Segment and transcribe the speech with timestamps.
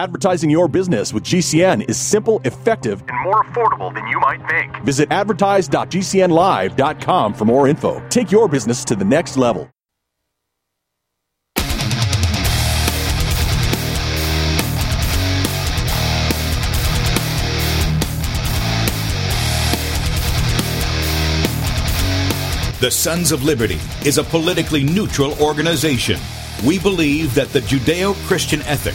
[0.00, 4.74] Advertising your business with GCN is simple, effective, and more affordable than you might think.
[4.82, 8.02] Visit advertise.gcnlive.com for more info.
[8.08, 9.70] Take your business to the next level.
[22.80, 26.18] The Sons of Liberty is a politically neutral organization.
[26.64, 28.94] We believe that the Judeo Christian ethic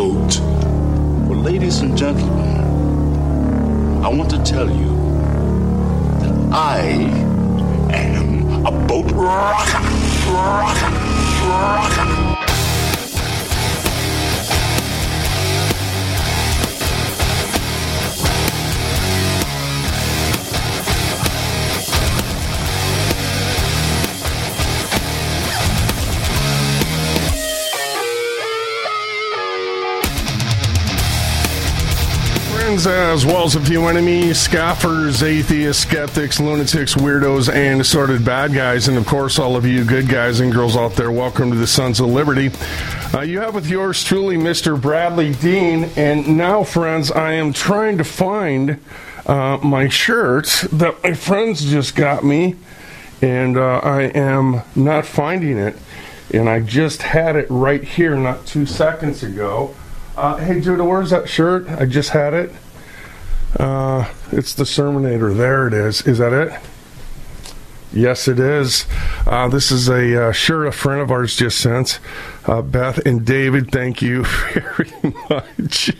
[1.71, 4.89] Ladies and gentlemen, I want to tell you
[6.19, 6.81] that I
[7.93, 9.79] am a boat rocker.
[10.33, 10.91] rocker,
[11.47, 12.20] rocker.
[32.71, 38.53] Friends, as well as a few enemies, scoffers, atheists, skeptics, lunatics, weirdos, and assorted bad
[38.53, 38.87] guys.
[38.87, 41.67] And of course, all of you good guys and girls out there, welcome to the
[41.67, 42.49] Sons of Liberty.
[43.13, 44.79] Uh, you have with yours truly Mr.
[44.79, 45.91] Bradlee Dean.
[45.97, 48.79] And now, friends, I am trying to find
[49.25, 52.55] uh, my shirt that my friends just got me,
[53.21, 55.75] and uh, I am not finding it.
[56.33, 59.75] And I just had it right here not two seconds ago.
[60.15, 61.69] Uh, hey, Judah, where's that shirt?
[61.69, 62.51] I just had it.
[63.57, 65.35] Uh, it's the Sermonator.
[65.35, 66.01] There it is.
[66.05, 66.61] Is that it?
[67.93, 68.85] Yes, it is.
[69.25, 71.99] Uh, this is a uh, shirt a friend of ours just sent.
[72.45, 74.89] Uh, Beth and David, thank you very
[75.29, 75.91] much.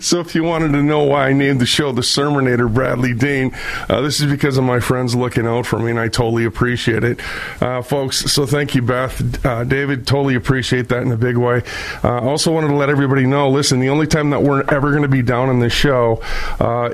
[0.00, 3.54] so, if you wanted to know why I named the show The Sermonator Bradlee Dean,
[3.88, 7.04] uh, this is because of my friends looking out for me, and I totally appreciate
[7.04, 7.20] it.
[7.62, 9.44] Uh, folks, so thank you, Beth.
[9.44, 11.62] Uh, David, totally appreciate that in a big way.
[12.02, 15.02] I also wanted to let everybody know listen, the only time that we're ever going
[15.02, 16.22] to be down on this show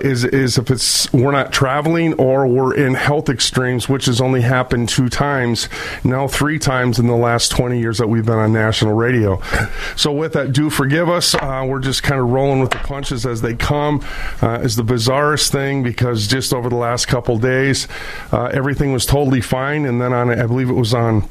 [0.03, 4.41] is, is if it's we're not traveling or we're in health extremes, which has only
[4.41, 5.69] happened two times,
[6.03, 9.39] now three times in the last 20 years that we've been on national national radio.
[9.97, 11.35] So, with that, do forgive us.
[11.35, 14.03] Uh, we're just kind of rolling with the punches as they come.
[14.41, 17.87] Uh, is the bizarrest thing because just over the last couple days,
[18.33, 21.29] uh, everything was totally fine, and then on I believe it was on.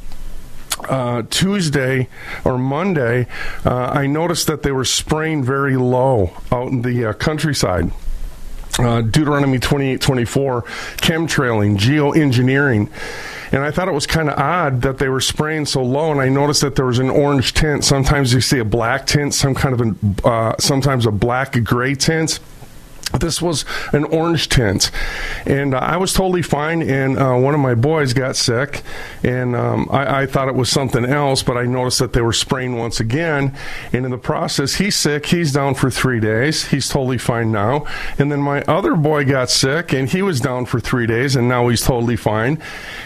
[0.89, 2.07] Uh, Tuesday
[2.43, 3.27] or Monday,
[3.65, 7.91] uh, I noticed that they were spraying very low out in the uh, countryside.
[8.79, 10.63] Uh, Deuteronomy 28 24,
[10.97, 12.89] chemtrailing, geoengineering.
[13.51, 16.11] And I thought it was kind of odd that they were spraying so low.
[16.11, 17.83] And I noticed that there was an orange tint.
[17.83, 21.95] Sometimes you see a black tint, some kind of an, uh, sometimes a black gray
[21.95, 22.39] tint
[23.19, 24.91] this was an orange tint,
[25.45, 26.81] and uh, I was totally fine.
[26.81, 28.81] And uh, one of my boys got sick,
[29.23, 32.33] and um, I, I, thought it was something else, but I noticed that they were
[32.33, 33.55] spraying once again.
[33.91, 35.25] And in the process, he's sick.
[35.25, 36.67] He's down for three days.
[36.67, 37.85] He's totally fine now.
[38.17, 41.47] And then my other boy got sick, and he was down for three days, and
[41.47, 42.61] now he's totally fine.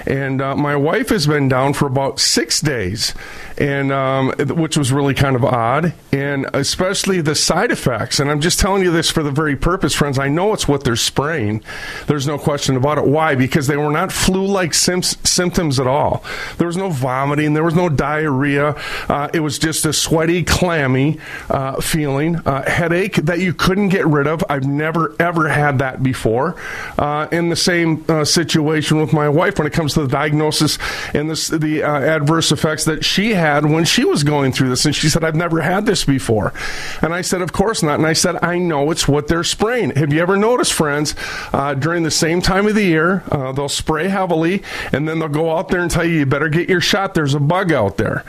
[0.05, 3.13] And uh, my wife has been down for about six days,
[3.57, 8.19] and um, which was really kind of odd, and especially the side effects.
[8.19, 10.83] And I'm just telling you this for the very purpose friends, I know it's what
[10.83, 11.63] they're spraying.
[12.07, 13.05] There's no question about it.
[13.05, 13.35] Why?
[13.35, 16.23] Because they were not flu like sim- symptoms at all.
[16.57, 18.75] There was no vomiting, there was no diarrhea.
[19.07, 24.05] Uh, it was just a sweaty, clammy uh, feeling, uh, headache that you couldn't get
[24.05, 24.43] rid of.
[24.49, 26.55] I've never, ever had that before.
[26.97, 30.77] Uh, in the same uh, situation with my wife when it comes to the diagnosis
[31.13, 34.85] and this, the uh, adverse effects that she had when she was going through this.
[34.85, 36.53] And she said, I've never had this before.
[37.01, 37.99] And I said, Of course not.
[37.99, 39.91] And I said, I know it's what they're spraying.
[39.91, 41.15] Have you ever noticed, friends,
[41.53, 45.27] uh, during the same time of the year, uh, they'll spray heavily and then they'll
[45.27, 47.13] go out there and tell you, you better get your shot.
[47.13, 48.23] There's a bug out there.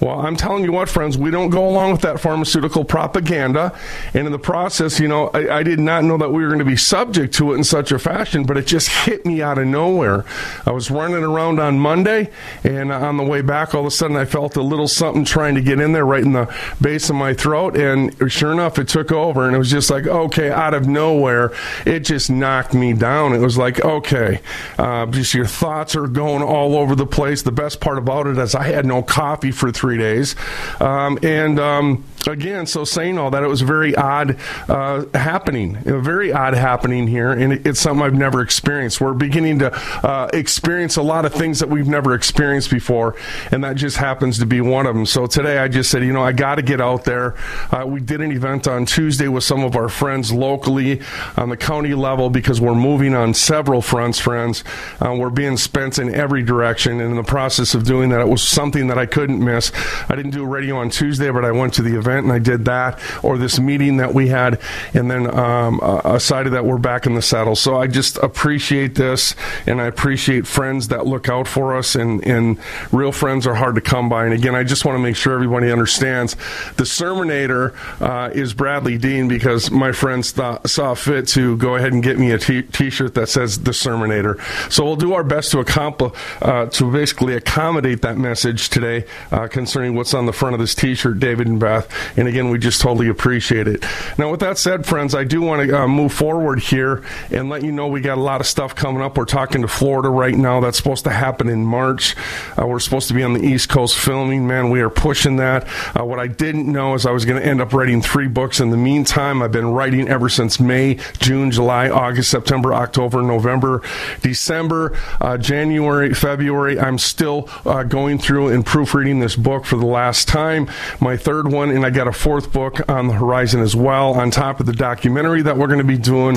[0.00, 3.76] Well, I'm telling you what, friends, we don't go along with that pharmaceutical propaganda.
[4.14, 6.58] And in the process, you know, I, I did not know that we were going
[6.58, 9.58] to be subject to it in such a fashion, but it just hit me out
[9.58, 10.24] of nowhere.
[10.66, 12.30] I was running around on Monday,
[12.64, 15.54] and on the way back, all of a sudden I felt a little something trying
[15.54, 17.76] to get in there right in the base of my throat.
[17.76, 21.12] And sure enough, it took over, and it was just like, okay, out of nowhere
[21.12, 21.52] nowhere,
[21.86, 23.34] it just knocked me down.
[23.34, 24.40] It was like, okay,
[24.78, 27.42] uh, just your thoughts are going all over the place.
[27.42, 30.34] The best part about it is I had no coffee for three days,
[30.80, 34.36] um, and um, again, so saying all that, it was very odd
[34.68, 39.00] uh, happening, a very odd happening here, and it's something I've never experienced.
[39.00, 39.72] We're beginning to
[40.06, 43.16] uh, experience a lot of things that we've never experienced before,
[43.50, 45.06] and that just happens to be one of them.
[45.06, 47.34] So today, I just said, you know, I got to get out there.
[47.70, 51.00] Uh, we did an event on Tuesday with some of our friends locally
[51.36, 54.64] on the county level because we're moving on several fronts, friends.
[55.00, 58.28] Uh, we're being spent in every direction, and in the process of doing that, it
[58.28, 59.72] was something that I couldn't miss.
[60.08, 62.38] I didn't do radio on Tuesday, but I went to the event event and I
[62.38, 64.60] did that, or this meeting that we had,
[64.94, 67.56] and then um, aside of that, we're back in the saddle.
[67.56, 69.34] So I just appreciate this,
[69.66, 72.58] and I appreciate friends that look out for us, and, and
[72.90, 74.24] real friends are hard to come by.
[74.24, 76.34] And again, I just want to make sure everybody understands
[76.76, 81.92] the Sermonator uh, is Bradlee Dean because my friends th- saw fit to go ahead
[81.92, 84.40] and get me a t- t-shirt that says the Sermonator.
[84.70, 89.48] So we'll do our best to accomplish uh, to basically accommodate that message today uh,
[89.48, 91.88] concerning what's on the front of this t-shirt, David and Beth.
[92.16, 93.84] And again, we just totally appreciate it.
[94.18, 97.62] Now, with that said, friends, I do want to uh, move forward here and let
[97.62, 99.16] you know we got a lot of stuff coming up.
[99.16, 100.60] We're talking to Florida right now.
[100.60, 102.16] That's supposed to happen in March.
[102.58, 104.46] Uh, we're supposed to be on the East Coast filming.
[104.46, 105.66] Man, we are pushing that.
[105.98, 108.60] Uh, what I didn't know is I was going to end up writing three books.
[108.60, 113.82] In the meantime, I've been writing ever since May, June, July, August, September, October, November,
[114.22, 116.78] December, uh, January, February.
[116.78, 120.68] I'm still uh, going through and proofreading this book for the last time.
[121.00, 124.30] My third one, and I got a fourth book on the horizon as well, on
[124.30, 126.36] top of the documentary that we're going to be doing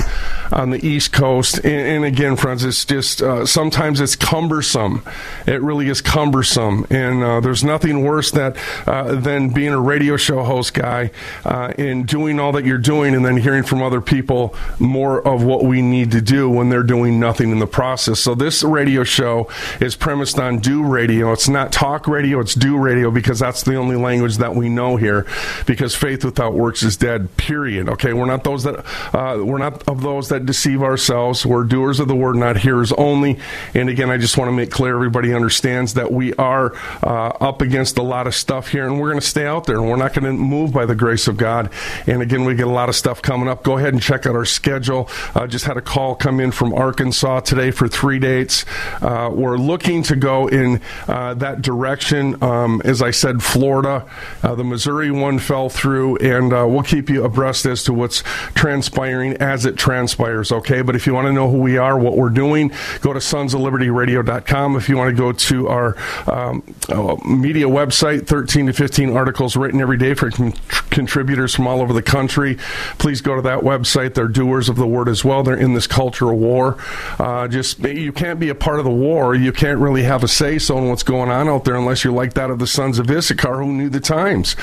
[0.52, 1.56] on the East Coast.
[1.58, 5.02] And, and again, friends, it's just uh, sometimes it's cumbersome.
[5.46, 8.56] It really is cumbersome, and uh, there's nothing worse that
[8.86, 11.10] uh, than being a radio show host guy
[11.44, 15.42] uh, and doing all that you're doing, and then hearing from other people more of
[15.42, 18.20] what we need to do when they're doing nothing in the process.
[18.20, 19.48] So this radio show
[19.80, 21.32] is premised on do radio.
[21.32, 22.40] It's not talk radio.
[22.40, 25.26] It's do radio because that's the only language that we know here
[25.66, 27.36] because faith without works is dead.
[27.36, 27.88] Period.
[27.88, 28.84] Okay, we're not those that
[29.14, 31.44] uh, we're not of those that deceive ourselves.
[31.44, 33.38] We're doers of the word, not hearers only.
[33.74, 37.62] And again, I just want to make clear everybody understands that we are uh, up
[37.62, 39.96] against a lot of stuff here, and we're going to stay out there, and we're
[39.96, 41.70] not going to move by the grace of God.
[42.06, 43.62] And again, we get a lot of stuff coming up.
[43.62, 45.08] Go ahead and check out our schedule.
[45.34, 48.64] Uh, just had a call come in from Arkansas today for three dates.
[49.02, 52.42] Uh, we're looking to go in uh, that direction.
[52.42, 54.08] Um, as I said, Florida,
[54.42, 58.22] uh, the Missouri one fell through, and uh, we'll keep you abreast as to what's
[58.54, 60.82] transpiring as it transpires, okay?
[60.82, 64.76] But if you want to know who we are, what we're doing, go to sonsoflibertyradio.com.
[64.76, 65.96] If you want to go to our
[66.26, 70.54] um, uh, media website, 13 to 15 articles written every day for con-
[70.90, 72.56] contributors from all over the country,
[72.98, 74.14] please go to that website.
[74.14, 75.42] They're doers of the word as well.
[75.42, 76.78] They're in this culture of war.
[77.18, 79.34] Uh, just you can't be a part of the war.
[79.34, 82.12] You can't really have a say so in what's going on out there unless you're
[82.12, 84.56] like that of the sons of Issachar who knew the times.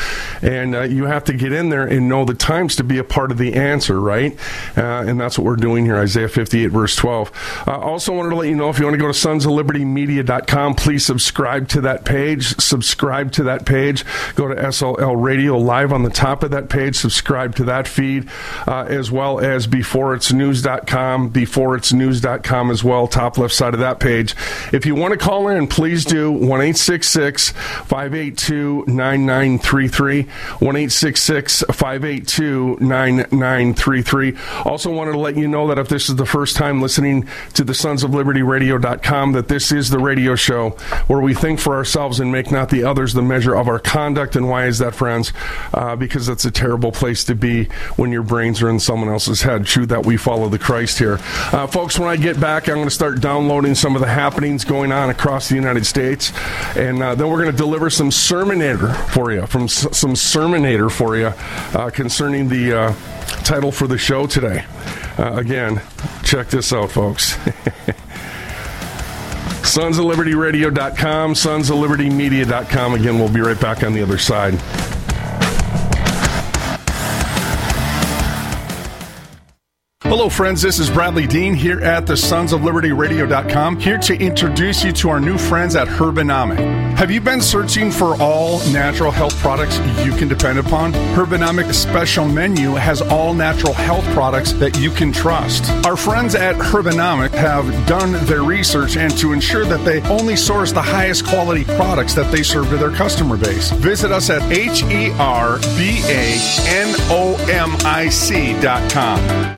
[0.54, 3.04] And uh, you have to get in there and know the times to be a
[3.04, 4.38] part of the answer, right?
[4.78, 7.64] Uh, and that's what we're doing here, Isaiah 58, verse 12.
[7.68, 9.52] Uh, also, wanted to let you know if you want to go to sons of
[9.52, 12.60] liberty media.com, please subscribe to that page.
[12.60, 14.06] Subscribe to that page.
[14.36, 16.96] Go to SLL Radio Live on the top of that page.
[16.96, 18.30] Subscribe to that feed,
[18.68, 24.36] uh, as well as beforeitsnews.com, beforeitsnews.com as well, top left side of that page.
[24.72, 30.28] If you want to call in, please do 1 582 9933.
[30.60, 34.38] 1 582 9933.
[34.66, 37.64] Also, wanted to let you know that if this is the first time listening to
[37.64, 40.72] the Sons of Liberty Radio.com, that this is the radio show
[41.08, 44.36] where we think for ourselves and make not the others the measure of our conduct.
[44.36, 45.34] And why is that, friends?
[45.74, 47.66] Uh, because it's a terrible place to be
[47.96, 49.66] when your brains are in someone else's head.
[49.66, 51.20] True that we follow the Christ here.
[51.52, 54.66] Uh, folks, when I get back, I'm going to start downloading some of the happenings
[54.66, 56.32] going on across the United States.
[56.76, 60.64] And uh, then we're going to deliver some sermonator for you from s- some sermon
[60.64, 62.94] Terminator for you uh, concerning the uh,
[63.44, 64.66] title for the show today.
[65.16, 65.80] Uh, again,
[66.24, 67.38] check this out, folks.
[69.64, 72.96] Sons of Liberty Radio.com, Sons of Liberty Media.com.
[72.96, 74.56] Again, we'll be right back on the other side.
[80.14, 80.62] Hello, friends.
[80.62, 84.92] This is Bradlee Dean here at the Sons of Liberty Radio.com, here to introduce you
[84.92, 86.60] to our new friends at Herbanomic.
[86.96, 90.94] Have you been searching for all natural health products you can depend upon?
[91.16, 95.68] Herbanomic's special menu has all natural health products that you can trust.
[95.84, 100.72] Our friends at Herbanomic have done their research and to ensure that they only source
[100.72, 103.72] the highest quality products that they serve to their customer base.
[103.72, 109.58] Visit us at H E R B A N O M I C dot com.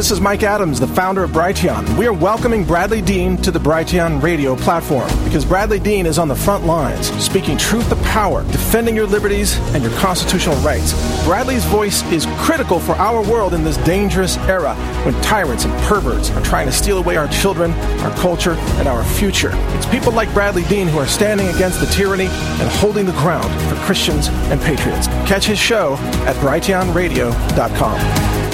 [0.00, 1.98] This is Mike Adams, the founder of Brighteon.
[1.98, 6.26] We are welcoming Bradlee Dean to the Brighteon radio platform because Bradlee Dean is on
[6.26, 10.94] the front lines, speaking truth to power, defending your liberties and your constitutional rights.
[11.26, 16.30] Bradlee's voice is critical for our world in this dangerous era when tyrants and perverts
[16.30, 19.50] are trying to steal away our children, our culture, and our future.
[19.52, 23.52] It's people like Bradlee Dean who are standing against the tyranny and holding the ground
[23.68, 25.08] for Christians and patriots.
[25.28, 28.49] Catch his show at brighteonradio.com.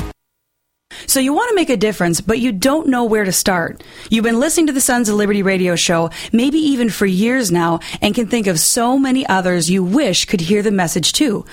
[1.07, 3.83] So you want to make a difference, but you don't know where to start.
[4.11, 7.81] You've been listening to the Sons of Liberty radio show, maybe even for years now,
[8.01, 11.45] and can think of so many others you wish could hear the message too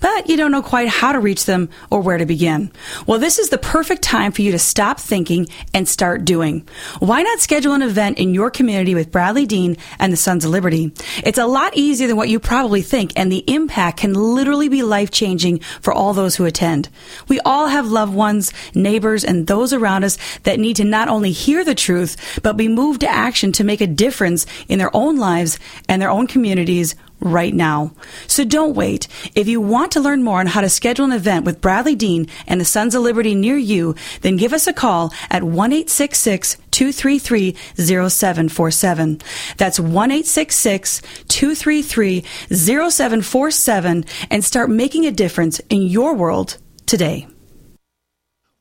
[0.00, 2.70] but you don't know quite how to reach them or where to begin.
[3.06, 6.68] Well, this is the perfect time for you to stop thinking and start doing.
[7.00, 10.50] Why not schedule an event in your community with Bradlee Dean and the Sons of
[10.50, 10.92] Liberty?
[11.24, 14.82] It's a lot easier than what you probably think, and the impact can literally be
[14.82, 16.88] life changing for all those who attend.
[17.28, 21.32] We all have loved ones, neighbors, and those around us that need to not only
[21.32, 25.16] hear the truth, but be moved to action to make a difference in their own
[25.16, 27.92] lives and their own communities right now.
[28.26, 29.08] So don't wait.
[29.34, 32.28] If you want to learn more on how to schedule an event with Bradlee Dean
[32.46, 37.56] and the Sons of Liberty near you, then give us a call at 1 233
[37.76, 39.20] 0747.
[39.56, 47.26] That's 1 233 0747 and start making a difference in your world today.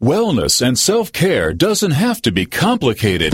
[0.02, 3.34] Wellness and self care doesn't have to be complicated.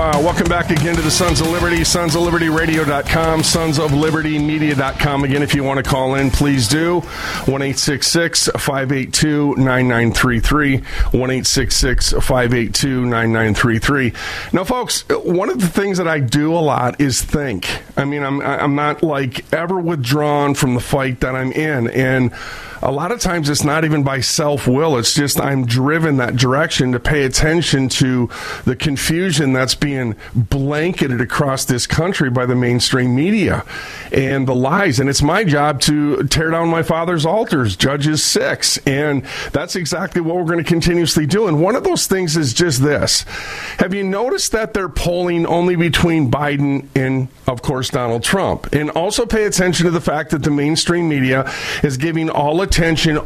[0.00, 3.92] Uh, welcome back again to the Sons of Liberty, Sons of Liberty Radio.com, Sons of
[3.92, 5.24] Liberty Media.com.
[5.24, 7.00] Again, if you want to call in, please do.
[7.00, 10.78] 1 582 9933.
[10.78, 10.82] 1
[11.44, 14.12] 582 9933.
[14.54, 17.68] Now, folks, one of the things that I do a lot is think.
[17.98, 21.88] I mean, I'm, I'm not like ever withdrawn from the fight that I'm in.
[21.90, 22.32] And
[22.82, 24.96] a lot of times it's not even by self will.
[24.96, 28.30] It's just I'm driven that direction to pay attention to
[28.64, 33.64] the confusion that's being blanketed across this country by the mainstream media
[34.12, 34.98] and the lies.
[34.98, 38.78] And it's my job to tear down my father's altars, Judges 6.
[38.86, 41.48] And that's exactly what we're going to continuously do.
[41.48, 43.22] And one of those things is just this
[43.78, 48.72] Have you noticed that they're polling only between Biden and, of course, Donald Trump?
[48.72, 51.50] And also pay attention to the fact that the mainstream media
[51.82, 52.69] is giving all attention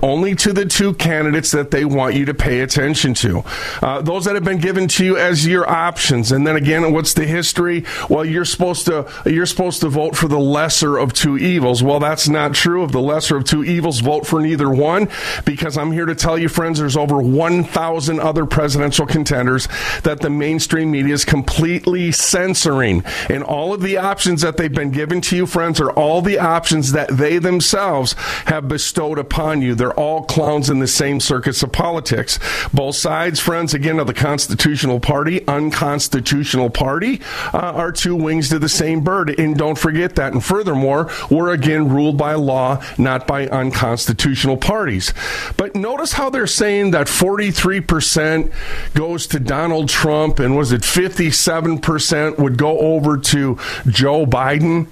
[0.02, 3.44] only to the two candidates that they want you to pay attention to.
[3.82, 6.32] Uh, those that have been given to you as your options.
[6.32, 7.84] And then again, what's the history?
[8.08, 11.82] Well, you're supposed to you're supposed to vote for the lesser of two evils.
[11.82, 12.82] Well, that's not true.
[12.82, 15.08] Of the lesser of two evils, vote for neither one
[15.44, 19.68] because I'm here to tell you, friends, there's over 1,000 other presidential contenders
[20.02, 23.04] that the mainstream media is completely censoring.
[23.28, 26.38] And all of the options that they've been given to you, friends, are all the
[26.38, 28.14] options that they themselves
[28.46, 29.74] have bestowed upon upon you.
[29.74, 32.38] They're all clowns in the same circus of politics.
[32.72, 37.20] Both sides, friends, again, of the constitutional party, unconstitutional party,
[37.52, 39.36] uh, are two wings to the same bird.
[39.36, 40.34] And don't forget that.
[40.34, 45.12] And furthermore, we're again ruled by law, not by unconstitutional parties.
[45.56, 48.52] But notice how they're saying that 43%
[48.94, 54.86] goes to Donald Trump and was it 57% would go over to Joe Biden?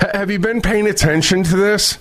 [0.00, 1.98] Have you been paying attention to this?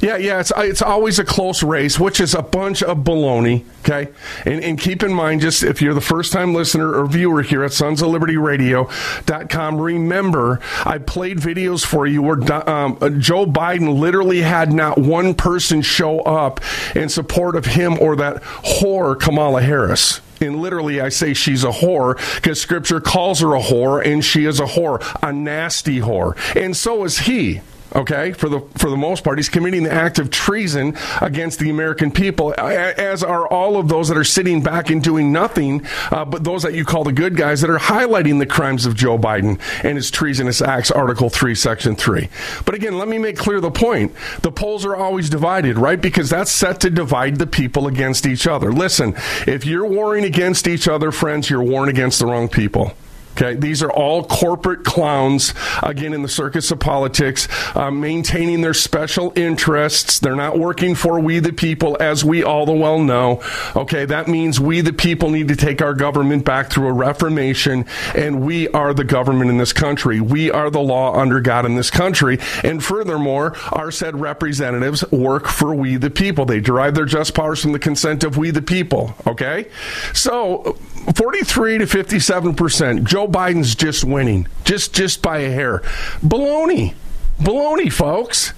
[0.00, 3.64] Yeah, yeah, it's it's always a close race, which is a bunch of baloney.
[3.80, 4.10] Okay,
[4.44, 7.64] and, and keep in mind, just if you're the first time listener or viewer here
[7.64, 13.98] at Sons of Liberty Radio.com, remember I played videos for you where um, Joe Biden
[13.98, 16.60] literally had not one person show up
[16.94, 20.20] in support of him or that whore Kamala Harris.
[20.40, 24.44] And literally, I say she's a whore because scripture calls her a whore, and she
[24.44, 26.36] is a whore, a nasty whore.
[26.54, 27.60] And so is he.
[27.98, 31.68] Okay, for the for the most part, he's committing the act of treason against the
[31.68, 36.24] American people, as are all of those that are sitting back and doing nothing, uh,
[36.24, 39.18] but those that you call the good guys that are highlighting the crimes of Joe
[39.18, 42.28] Biden and his treasonous acts, Article Three, Section Three.
[42.64, 46.00] But again, let me make clear the point: the polls are always divided, right?
[46.00, 48.72] Because that's set to divide the people against each other.
[48.72, 52.94] Listen, if you're warring against each other, friends, you're warring against the wrong people.
[53.40, 55.54] Okay, these are all corporate clowns,
[55.84, 60.18] again, in the circus of politics, uh, maintaining their special interests.
[60.18, 63.40] They're not working for we the people, as we all the well know.
[63.76, 67.86] Okay, that means we the people need to take our government back through a reformation,
[68.16, 70.20] and we are the government in this country.
[70.20, 72.40] We are the law under God in this country.
[72.64, 76.44] And furthermore, our said representatives work for we the people.
[76.44, 79.14] They derive their just powers from the consent of we the people.
[79.28, 79.68] Okay?
[80.12, 80.76] So,
[81.14, 83.04] 43 to 57 percent.
[83.04, 85.80] Joe Biden's just winning, just just by a hair.
[86.22, 86.94] Baloney,
[87.40, 88.52] baloney, folks.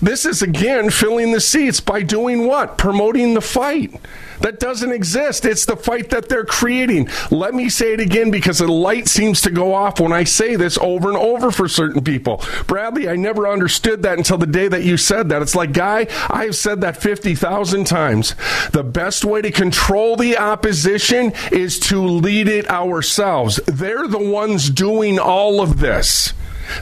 [0.00, 2.78] This is again filling the seats by doing what?
[2.78, 4.00] Promoting the fight.
[4.40, 5.44] That doesn't exist.
[5.44, 7.08] It's the fight that they're creating.
[7.30, 10.56] Let me say it again because the light seems to go off when I say
[10.56, 12.38] this over and over for certain people.
[12.38, 15.42] Bradlee, I never understood that until the day that you said that.
[15.42, 18.34] It's like, guy, I have said that 50,000 times.
[18.72, 23.60] The best way to control the opposition is to lead it ourselves.
[23.66, 26.32] They're the ones doing all of this.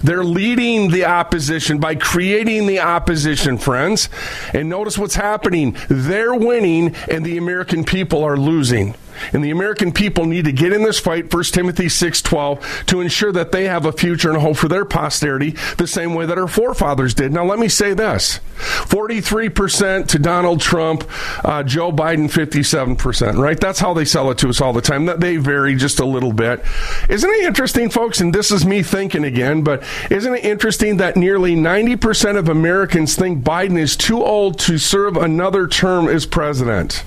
[0.03, 4.09] They're leading the opposition by creating the opposition, friends.
[4.53, 5.77] And notice what's happening.
[5.89, 8.95] They're winning, and the American people are losing.
[9.33, 13.33] And the American people need to get in this fight, 1 Timothy 6.12, to ensure
[13.33, 16.39] that they have a future and a hope for their posterity the same way that
[16.39, 17.33] our forefathers did.
[17.33, 18.41] Now, let me say this.
[18.57, 21.09] 43% to Donald Trump,
[21.45, 23.59] uh, Joe Biden 57%, right?
[23.59, 25.07] That's how they sell it to us all the time.
[25.07, 26.65] That They vary just a little bit.
[27.09, 28.21] Isn't it interesting, folks?
[28.21, 33.17] And this is me thinking again, but isn't it interesting that nearly 90% of Americans
[33.17, 37.05] think Biden is too old to serve another term as president?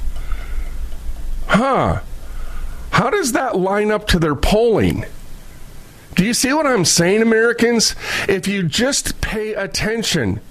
[1.49, 2.01] Huh.
[2.91, 5.05] How does that line up to their polling?
[6.15, 7.95] Do you see what I'm saying, Americans?
[8.27, 10.41] If you just pay attention,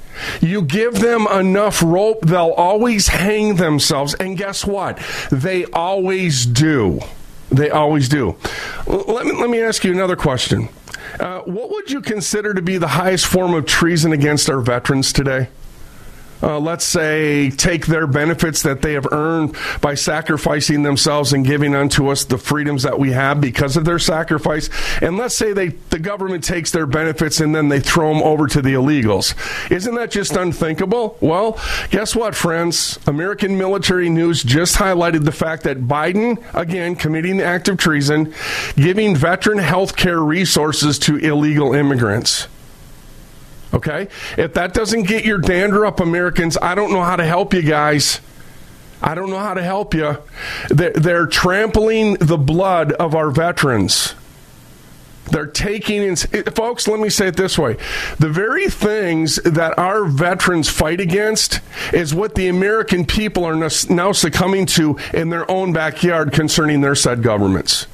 [0.41, 4.15] you give them enough rope, they'll always hang themselves.
[4.15, 4.99] And guess what?
[5.31, 7.01] They always do.
[7.51, 8.37] They always do.
[8.87, 10.69] Let me, let me ask you another question.
[11.21, 15.13] Uh, what would you consider to be the highest form of treason against our veterans
[15.13, 15.49] today?
[16.43, 21.75] Uh, let's say, take their benefits that they have earned by sacrificing themselves and giving
[21.75, 24.71] unto us the freedoms that we have because of their sacrifice.
[25.03, 28.47] And let's say they, the government takes their benefits and then they throw them over
[28.49, 29.35] to the illegals.
[29.71, 31.17] Isn't that just unthinkable?
[31.21, 31.59] Well,
[31.91, 32.99] guess what, friends?
[33.07, 38.35] American military news just highlighted the fact that Biden, again, committing the act of treason,
[38.77, 42.49] giving veteran health care resources to illegal immigrants.
[43.73, 44.09] Okay?
[44.37, 47.63] If that doesn't get your dander up, Americans, I don't know how to help you
[47.63, 48.21] guys.
[49.01, 50.19] I don't know how to help you.
[50.71, 54.15] They're, trampling the blood of our veterans.
[55.31, 57.77] They're taking in, folks, let me say it this way.
[58.19, 61.61] The very things that our veterans fight against
[61.93, 63.55] is what the American people are
[63.91, 67.87] now succumbing to in their own backyard concerning their said governments.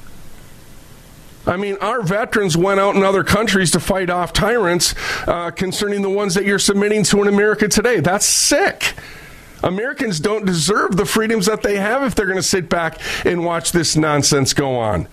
[1.47, 4.95] I mean, our veterans went out in other countries to fight off tyrants
[5.27, 7.99] uh, concerning the ones that you're submitting to in America today.
[7.99, 8.93] That's sick.
[9.63, 13.43] Americans don't deserve the freedoms that they have if they're going to sit back and
[13.43, 15.07] watch this nonsense go on.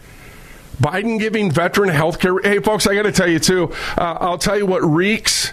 [0.81, 2.39] Biden giving veteran health care.
[2.41, 5.53] Hey, folks, I got to tell you, too, uh, I'll tell you what reeks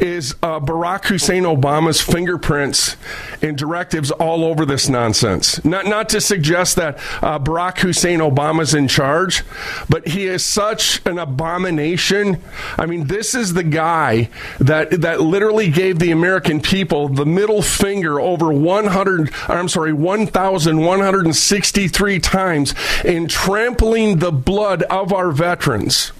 [0.00, 2.96] is uh, Barack Hussein Obama's fingerprints
[3.42, 5.64] and directives all over this nonsense.
[5.64, 9.44] Not not to suggest that uh, Barack Hussein Obama's in charge,
[9.88, 12.42] but he is such an abomination.
[12.76, 17.62] I mean, this is the guy that that literally gave the American people the middle
[17.62, 19.32] finger over 100.
[19.48, 26.12] I'm sorry, 1,163 times in trampling the blood of our veterans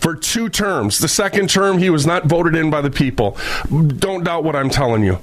[0.00, 0.98] for two terms.
[0.98, 3.36] The second term, he was not voted in by the people.
[3.68, 5.18] Don't doubt what I'm telling you.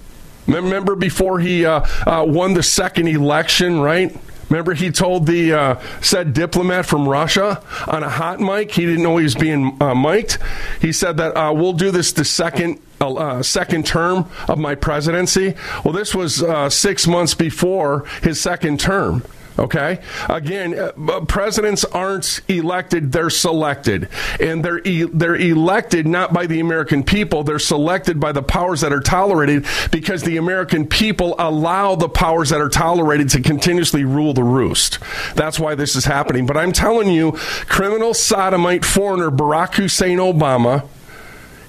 [0.47, 4.15] Remember before he uh, uh, won the second election, right?
[4.49, 8.71] Remember, he told the uh, said diplomat from Russia on a hot mic.
[8.71, 10.37] He didn't know he was being uh, mic'd.
[10.79, 15.53] He said that uh, we'll do this the second uh, second term of my presidency.
[15.83, 19.23] Well, this was uh, six months before his second term.
[19.59, 19.99] Okay.
[20.29, 24.07] Again, uh, presidents aren't elected; they're selected,
[24.39, 27.43] and they're e- they're elected not by the American people.
[27.43, 32.49] They're selected by the powers that are tolerated because the American people allow the powers
[32.49, 34.99] that are tolerated to continuously rule the roost.
[35.35, 36.45] That's why this is happening.
[36.45, 37.31] But I'm telling you,
[37.67, 40.87] criminal sodomite foreigner Barack Hussein Obama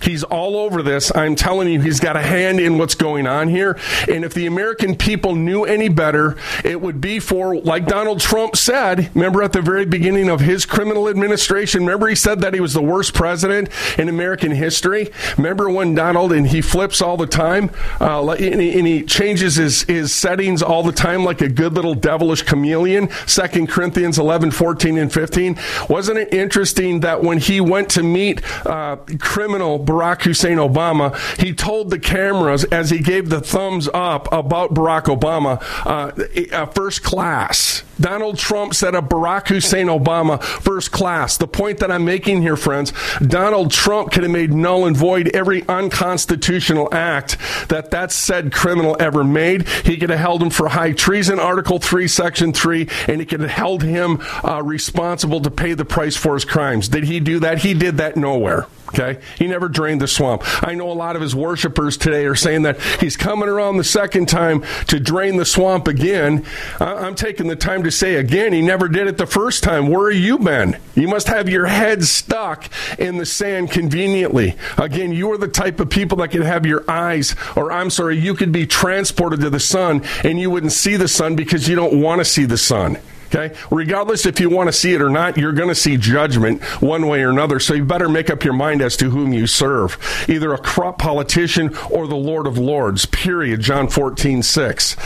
[0.03, 1.15] He's all over this.
[1.15, 3.79] I'm telling you, he's got a hand in what's going on here.
[4.09, 8.57] And if the American people knew any better, it would be for, like Donald Trump
[8.57, 12.61] said, remember at the very beginning of his criminal administration, remember he said that he
[12.61, 15.11] was the worst president in American history?
[15.37, 19.57] Remember when Donald, and he flips all the time, uh, and, he, and he changes
[19.57, 23.09] his, his settings all the time like a good little devilish chameleon?
[23.27, 25.59] Second Corinthians 11, 14, and 15.
[25.89, 31.55] Wasn't it interesting that when he went to meet uh, criminal Barack Hussein Obama, he
[31.55, 37.83] told the cameras as he gave the thumbs up about Barack Obama, uh, first class.
[38.01, 41.37] Donald Trump said of Barack Hussein Obama, first class.
[41.37, 45.29] The point that I'm making here, friends, Donald Trump could have made null and void
[45.35, 47.37] every unconstitutional act
[47.69, 49.69] that that said criminal ever made.
[49.69, 53.41] He could have held him for high treason, Article 3, Section 3, and he could
[53.41, 56.89] have held him uh, responsible to pay the price for his crimes.
[56.89, 57.59] Did he do that?
[57.59, 58.67] He did that nowhere.
[58.89, 59.21] Okay.
[59.37, 60.43] He never drained the swamp.
[60.67, 63.85] I know a lot of his worshipers today are saying that he's coming around the
[63.85, 66.45] second time to drain the swamp again.
[66.81, 69.89] I'm taking the time to say again, he never did it the first time.
[69.89, 70.77] Where have you been?
[70.95, 74.57] You must have your head stuck in the sand conveniently.
[74.77, 78.19] Again, you are the type of people that could have your eyes, or I'm sorry,
[78.19, 81.77] you could be transported to the sun and you wouldn't see the sun because you
[81.77, 82.99] don't want to see the sun.
[83.29, 83.55] Okay?
[83.71, 87.07] Regardless if you want to see it or not, you're going to see judgment one
[87.07, 87.61] way or another.
[87.61, 89.99] So you better make up your mind as to whom you serve.
[90.29, 93.61] Either a corrupt politician or the Lord of Lords, period.
[93.61, 94.97] John 14, 6.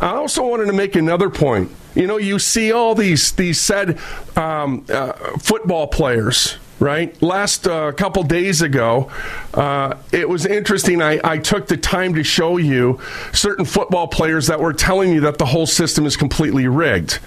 [0.00, 1.70] I also wanted to make another point.
[1.98, 3.98] You know, you see all these, these said
[4.36, 7.20] um, uh, football players right?
[7.20, 9.10] Last uh, couple days ago,
[9.52, 11.02] uh, it was interesting.
[11.02, 13.00] I, I, took the time to show you
[13.32, 17.18] certain football players that were telling you that the whole system is completely rigged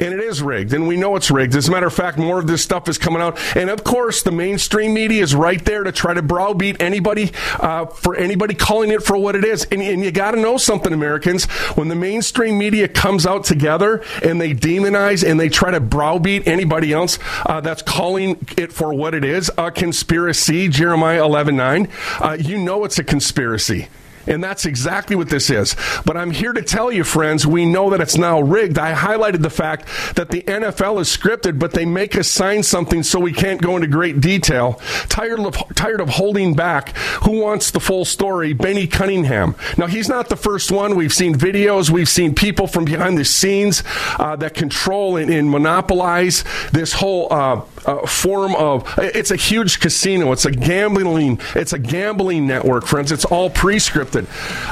[0.00, 1.54] and it is rigged, and we know it's rigged.
[1.54, 4.22] As a matter of fact, more of this stuff is coming out, and of course,
[4.22, 8.90] the mainstream media is right there to try to browbeat anybody uh, for anybody calling
[8.90, 9.66] it for what it is.
[9.70, 11.46] And, and you got to know something, Americans.
[11.74, 16.46] When the mainstream media comes out together and they demonize and they try to browbeat
[16.46, 21.88] anybody else uh, that's calling it for what it is, a conspiracy, Jeremiah 11 9,
[22.20, 23.88] uh, you know it's a conspiracy.
[24.28, 25.74] And that's exactly what this is.
[26.04, 28.78] But I'm here to tell you, friends, we know that it's now rigged.
[28.78, 33.02] I highlighted the fact that the NFL is scripted, but they make us sign something
[33.02, 34.80] so we can't go into great detail.
[35.08, 36.96] Tired of, tired of holding back.
[37.24, 38.52] Who wants the full story?
[38.52, 39.54] Benny Cunningham.
[39.76, 40.94] Now, he's not the first one.
[40.94, 43.82] We've seen videos, we've seen people from behind the scenes
[44.18, 49.80] uh, that control and, and, monopolize this whole uh, uh, form of it's a huge
[49.80, 50.32] casino.
[50.32, 51.40] It's a gambling.
[51.54, 53.12] It's a gambling network, friends.
[53.12, 54.26] It's all pre-scripted.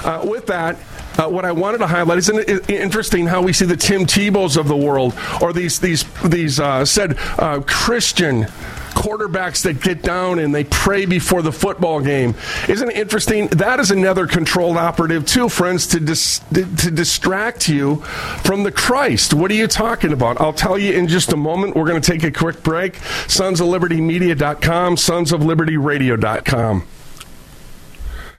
[0.05, 0.77] Uh, with that.
[1.19, 4.69] Uh, what I wanted to highlight is interesting how we see the Tim Tebows of
[4.69, 8.47] the world, or these these these uh, said uh, Christian
[8.97, 12.35] quarterbacks that get down and they pray before the football game.
[12.69, 13.49] Isn't it interesting?
[13.49, 17.97] That is another controlled operative, too, friends, to, dis- to distract you
[18.43, 19.35] from the Christ.
[19.35, 20.41] What are you talking about?
[20.41, 21.77] I'll tell you in just a moment.
[21.77, 22.97] We're going to take a quick break.
[23.29, 26.87] Sons of Liberty Media.com, Sons of Liberty Radio.com.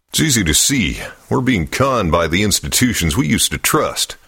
[0.09, 0.99] It's easy to see.
[1.29, 4.17] We're being conned by the institutions we used to trust.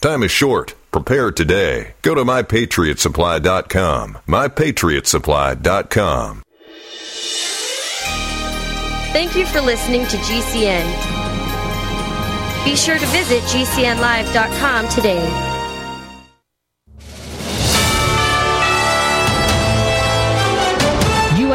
[0.00, 0.74] Time is short.
[0.90, 1.94] Prepare today.
[2.02, 4.18] Go to mypatriotsupply.com.
[4.26, 6.42] Mypatriotsupply.com.
[9.12, 10.86] Thank you for listening to GCN.
[12.64, 15.49] Be sure to visit GCNlive.com today.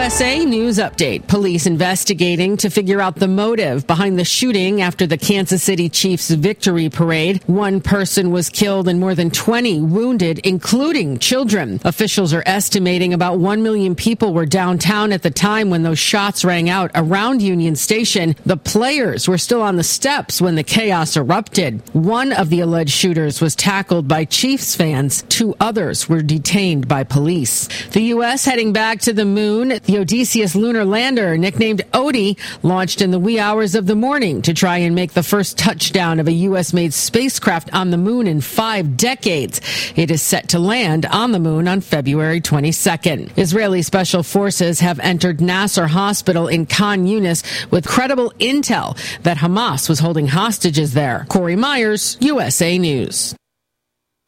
[0.05, 1.25] USA News Update.
[1.25, 6.29] Police investigating to figure out the motive behind the shooting after the Kansas City Chiefs
[6.29, 7.41] victory parade.
[7.47, 11.81] One person was killed and more than 20 wounded, including children.
[11.83, 16.45] Officials are estimating about 1 million people were downtown at the time when those shots
[16.45, 18.35] rang out around Union Station.
[18.45, 21.81] The players were still on the steps when the chaos erupted.
[21.95, 25.23] One of the alleged shooters was tackled by Chiefs fans.
[25.29, 27.67] Two others were detained by police.
[27.87, 28.45] The U.S.
[28.45, 29.69] heading back to the moon.
[29.69, 34.53] The Odysseus lunar lander, nicknamed Odie, launched in the wee hours of the morning to
[34.53, 36.73] try and make the first touchdown of a U.S.
[36.73, 39.61] made spacecraft on the moon in five decades.
[39.95, 43.37] It is set to land on the moon on February 22nd.
[43.37, 49.87] Israeli special forces have entered Nasser Hospital in Khan Yunis with credible intel that Hamas
[49.87, 51.25] was holding hostages there.
[51.29, 53.35] Corey Myers, USA News.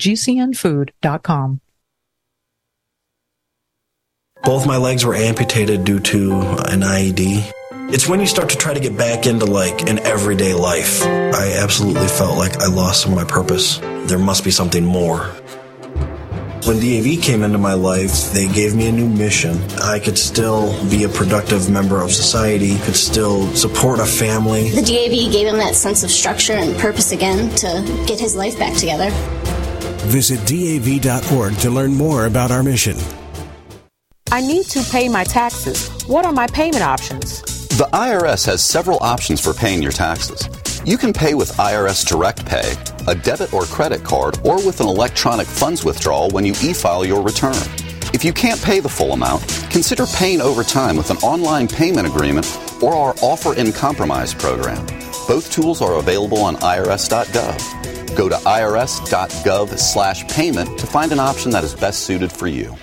[0.00, 1.60] gcnfood.com.
[4.44, 7.52] Both my legs were amputated due to an IED.
[7.90, 11.02] It's when you start to try to get back into like an everyday life.
[11.04, 13.78] I absolutely felt like I lost some of my purpose.
[13.78, 15.34] There must be something more.
[16.64, 19.56] When DAV came into my life, they gave me a new mission.
[19.80, 24.70] I could still be a productive member of society, could still support a family.
[24.70, 28.58] The DAV gave him that sense of structure and purpose again to get his life
[28.58, 29.10] back together.
[30.08, 32.96] Visit DAV.org to learn more about our mission.
[34.30, 35.88] I need to pay my taxes.
[36.06, 37.40] What are my payment options?
[37.78, 40.48] The IRS has several options for paying your taxes.
[40.88, 42.72] You can pay with IRS Direct Pay,
[43.06, 47.04] a debit or credit card, or with an electronic funds withdrawal when you e file
[47.04, 47.60] your return.
[48.14, 52.06] If you can't pay the full amount, consider paying over time with an online payment
[52.06, 52.46] agreement
[52.82, 54.86] or our Offer in Compromise program.
[55.28, 58.16] Both tools are available on irs.gov.
[58.16, 62.74] Go to irs.gov slash payment to find an option that is best suited for you.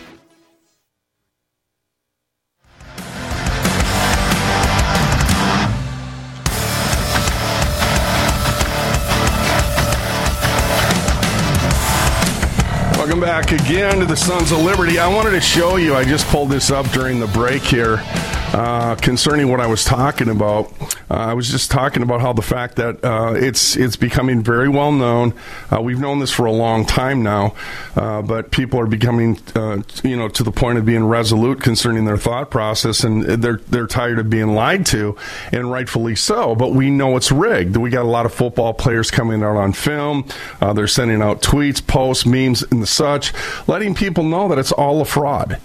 [13.41, 14.97] Back again to the Sons of Liberty.
[14.97, 17.97] I wanted to show you, I just pulled this up during the break here
[18.55, 20.71] uh, concerning what I was talking about.
[21.11, 24.69] Uh, I was just talking about how the fact that uh, it's it's becoming very
[24.69, 25.33] well known.
[25.69, 27.53] Uh, we've known this for a long time now,
[27.97, 29.37] uh, but people are becoming,
[30.05, 33.87] you know, to the point of being resolute concerning their thought process, and they're they're
[33.87, 35.17] tired of being lied to,
[35.51, 36.55] and rightfully so.
[36.55, 37.75] But we know it's rigged.
[37.75, 40.29] We got a lot of football players coming out on film.
[40.61, 43.33] they're sending out tweets, posts, memes, and such,
[43.67, 45.59] letting people know that it's all a fraud.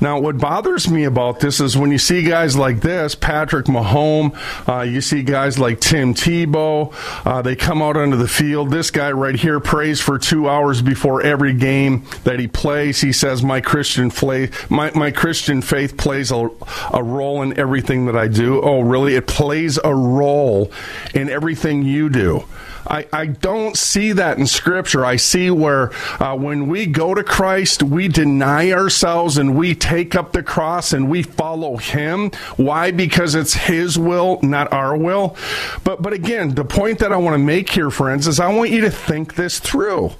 [0.00, 4.34] Now, what bothers me about this is when you see guys like this, Patrick Mahomes,
[4.68, 6.92] uh, you see guys like Tim Tebow,
[7.26, 8.70] uh, they come out onto the field.
[8.70, 13.00] This guy right here prays for two hours before every game that he plays.
[13.00, 16.48] He says, "My Christian faith, my, my Christian faith plays a,
[16.92, 19.14] a role in everything that I do." Oh, really?
[19.14, 20.72] It plays a role
[21.14, 22.44] in everything you do.
[22.90, 25.06] I, I don't see that in Scripture.
[25.06, 30.16] I see where uh, when we go to Christ, we deny ourselves and we take
[30.16, 32.32] up the cross and we follow Him.
[32.56, 32.90] Why?
[32.90, 35.36] Because it's His will, not our will.
[35.84, 38.70] But but again, the point that I want to make here, friends, is I want
[38.70, 40.10] you to think this through.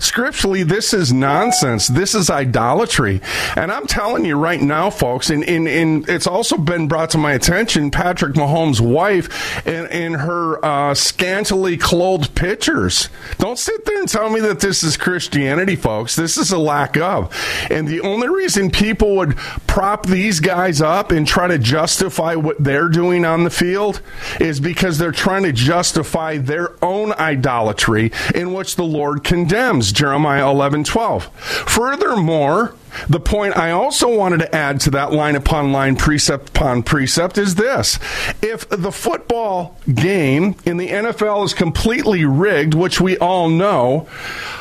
[0.00, 1.86] Scripturally, this is nonsense.
[1.86, 3.20] This is idolatry.
[3.54, 7.18] And I'm telling you right now, folks, and, and, and it's also been brought to
[7.18, 13.08] my attention, Patrick Mahomes' wife and, her uh, scantily clothed pictures.
[13.38, 16.16] Don't sit there and tell me that this is Christianity, folks.
[16.16, 17.32] This is a lack of.
[17.70, 19.36] And the only reason people would
[19.66, 24.00] prop these guys up and try to justify what they're doing on the field
[24.40, 29.89] is because they're trying to justify their own idolatry in which the Lord condemns.
[29.92, 31.26] Jeremiah 11 12.
[31.36, 32.74] Furthermore,
[33.08, 37.38] the point I also wanted to add to that line upon line, precept upon precept
[37.38, 37.98] is this.
[38.42, 44.08] If the football game in the NFL is completely rigged, which we all know,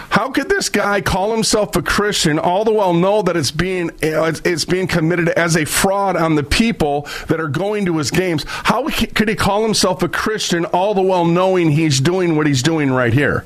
[0.10, 3.92] how could this guy call himself a Christian, all the while know that it's being
[4.02, 8.44] it's being committed as a fraud on the people that are going to his games?
[8.48, 12.64] How could he call himself a Christian, all the while knowing he's doing what he's
[12.64, 13.46] doing right here?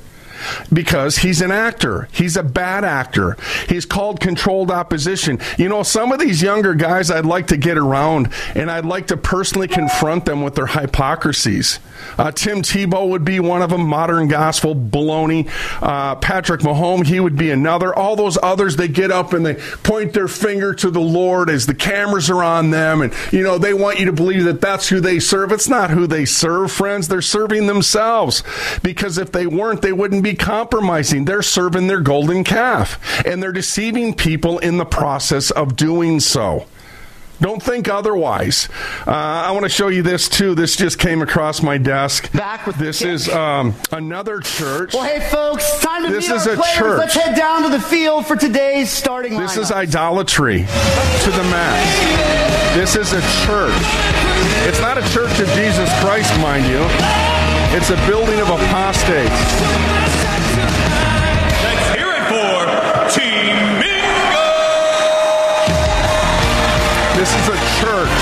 [0.71, 2.07] Because he's an actor.
[2.11, 3.37] He's a bad actor.
[3.67, 5.39] He's called controlled opposition.
[5.57, 9.07] You know, some of these younger guys I'd like to get around and I'd like
[9.07, 11.79] to personally confront them with their hypocrisies.
[12.17, 15.49] Uh, Tim Tebow would be one of them, modern gospel baloney.
[15.81, 17.93] Uh, Patrick Mahomes, he would be another.
[17.93, 21.65] All those others, they get up and they point their finger to the Lord as
[21.65, 23.01] the cameras are on them.
[23.01, 25.51] And, you know, they want you to believe that that's who they serve.
[25.51, 27.07] It's not who they serve, friends.
[27.07, 28.43] They're serving themselves.
[28.81, 31.25] Because if they weren't, they wouldn't be compromising.
[31.25, 32.99] They're serving their golden calf.
[33.25, 36.65] And they're deceiving people in the process of doing so.
[37.41, 38.69] Don't think otherwise.
[39.05, 40.55] Uh, I want to show you this too.
[40.55, 42.31] This just came across my desk.
[42.31, 44.93] Back with this is um, another church.
[44.93, 46.77] Well, hey folks, time to this meet is our a players.
[46.77, 46.99] church.
[46.99, 52.75] Let's head down to the field for today's starting This is idolatry to the max.
[52.77, 53.75] This is a church.
[54.65, 56.79] It's not a church of Jesus Christ, mind you.
[57.75, 59.33] It's a building of apostates.
[67.23, 68.19] This is a church.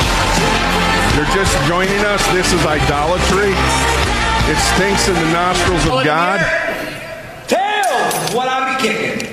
[1.15, 2.23] You're just joining us.
[2.33, 3.51] This is idolatry.
[4.45, 6.39] It stinks in the nostrils of God.
[7.47, 8.35] Tails!
[8.35, 9.27] What I'll be kicking?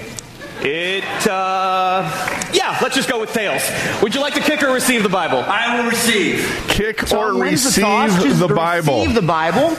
[0.63, 3.63] It, uh, yeah, let's just go with tails.
[4.03, 5.41] Would you like to kick or receive the Bible?
[5.41, 6.51] I will receive.
[6.69, 9.01] Kick So or wins the receive the Bible.
[9.01, 9.77] Receive the Bible.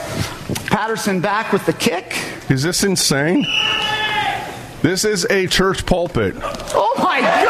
[0.66, 2.16] Patterson back with the kick.
[2.48, 3.44] Is this insane?
[4.82, 6.36] This is a church pulpit.
[6.42, 7.49] Oh my goodness!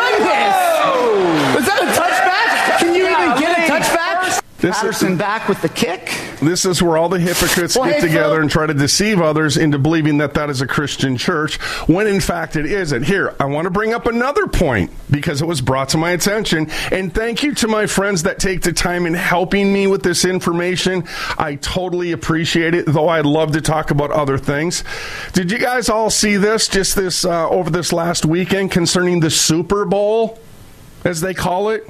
[1.54, 2.78] Was that a touchback?
[2.80, 4.40] Can you even get a touchback?
[4.60, 6.14] This is- back with the kick.
[6.42, 9.18] This is where all the hypocrites Well, get hey, together Phil- and try to deceive
[9.20, 11.56] others into believing that that is a Christian church,
[11.88, 13.04] when in fact it isn't.
[13.04, 16.68] Here, I want to bring up another point because it was brought to my attention.
[16.92, 20.26] And thank you to my friends that take the time in helping me with this
[20.26, 21.04] information.
[21.38, 24.84] I totally appreciate it, though I'd love to talk about other things.
[25.32, 29.30] Did you guys all see this just this uh, over this last weekend concerning the
[29.30, 30.38] Super Bowl,
[31.04, 31.88] as they call it?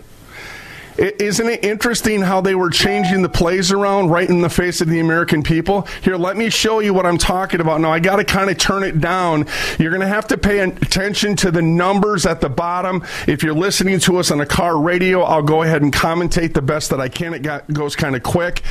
[0.99, 4.81] I- Isn't it interesting how they were changing the plays around right in the face
[4.83, 5.87] of the American people?
[6.03, 7.81] Here, let me show you what I'm talking about.
[7.81, 9.46] Now, I got to kind of turn it down.
[9.79, 13.03] You're going to have to pay attention to the numbers at the bottom.
[13.27, 16.61] If you're listening to us on a car radio, I'll go ahead and commentate the
[16.61, 17.33] best that I can.
[17.33, 18.62] It got, goes kind of quick.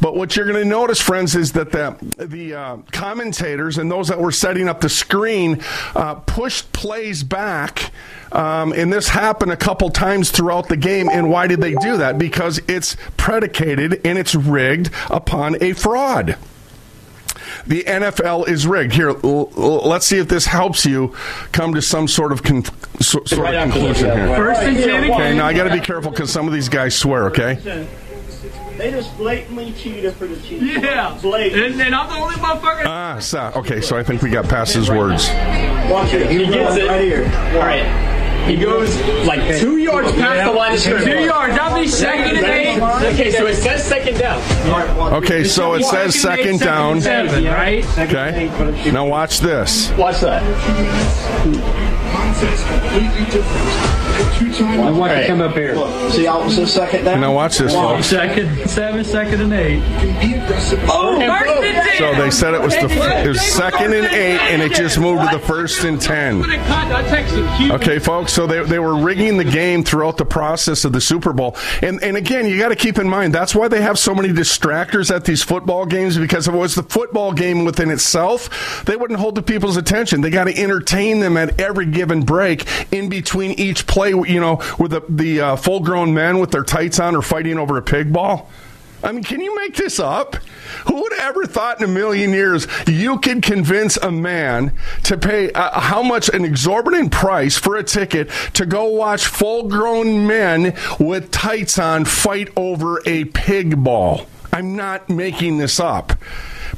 [0.00, 4.08] But what you're going to notice, friends, is that the, the uh, commentators and those
[4.08, 5.62] that were setting up the screen
[5.94, 7.92] uh, pushed plays back.
[8.32, 11.08] Um, and this happened a couple times throughout the game.
[11.08, 12.18] And why did they do that?
[12.18, 16.36] Because it's predicated and it's rigged upon a fraud.
[17.66, 18.92] The NFL is rigged.
[18.92, 21.14] Here, l- l- let's see if this helps you
[21.52, 22.64] come to some sort of con-
[23.00, 24.36] so- sort Right of conclusion here.
[24.36, 26.94] First and ten Okay, now I got to be careful because some of these guys
[26.96, 27.26] swear.
[27.26, 27.86] Okay.
[28.76, 30.76] They just blatantly cheated for the Chiefs.
[30.82, 31.62] Yeah, blatant.
[31.72, 32.82] And, and I'm the only motherfucker.
[32.84, 33.80] Ah, so, okay.
[33.80, 35.28] So I think we got past his words.
[35.90, 36.30] Watch it.
[36.30, 37.24] He gets it right here.
[37.54, 38.15] All right.
[38.46, 41.04] He goes like two yards past the line of scrimmage.
[41.04, 41.56] Two yards.
[41.56, 42.80] That'll be second and eight.
[43.12, 44.40] Okay, so it says second down.
[45.14, 47.00] Okay, so it says second down.
[47.00, 47.84] Seven, right?
[47.98, 48.90] Okay.
[48.92, 49.90] Now watch this.
[49.92, 50.42] Watch that.
[54.16, 55.74] I want to come up here.
[56.10, 57.20] See I was says second down?
[57.20, 58.06] Now watch this, folks.
[58.06, 59.82] Second, seven, second, and eight.
[60.88, 61.16] Oh,
[61.98, 62.88] So they said it was the
[63.24, 66.42] it was second and eight, and it just moved to the first and ten.
[67.72, 68.32] Okay, folks.
[68.32, 72.02] So they, they were rigging the game throughout the process of the Super Bowl, and
[72.02, 75.14] and again, you got to keep in mind that's why they have so many distractors
[75.14, 79.18] at these football games because if it was the football game within itself, they wouldn't
[79.20, 80.20] hold the people's attention.
[80.20, 84.05] They got to entertain them at every given break in between each play.
[84.10, 87.58] You know, with the the uh, full grown men with their tights on are fighting
[87.58, 88.50] over a pig ball.
[89.02, 90.36] I mean, can you make this up?
[90.88, 94.72] Who would ever thought in a million years you could convince a man
[95.04, 99.68] to pay uh, how much an exorbitant price for a ticket to go watch full
[99.68, 104.26] grown men with tights on fight over a pig ball?
[104.52, 106.14] I'm not making this up.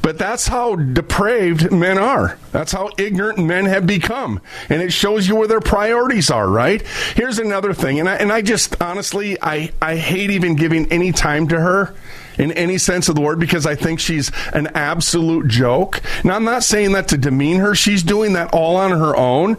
[0.01, 2.37] But that's how depraved men are.
[2.51, 4.41] That's how ignorant men have become.
[4.69, 6.81] And it shows you where their priorities are, right?
[7.15, 7.99] Here's another thing.
[7.99, 11.93] And I, and I just, honestly, I, I hate even giving any time to her.
[12.39, 16.01] In any sense of the word because I think she's an absolute joke.
[16.23, 17.75] Now, I'm not saying that to demean her.
[17.75, 19.57] She's doing that all on her own.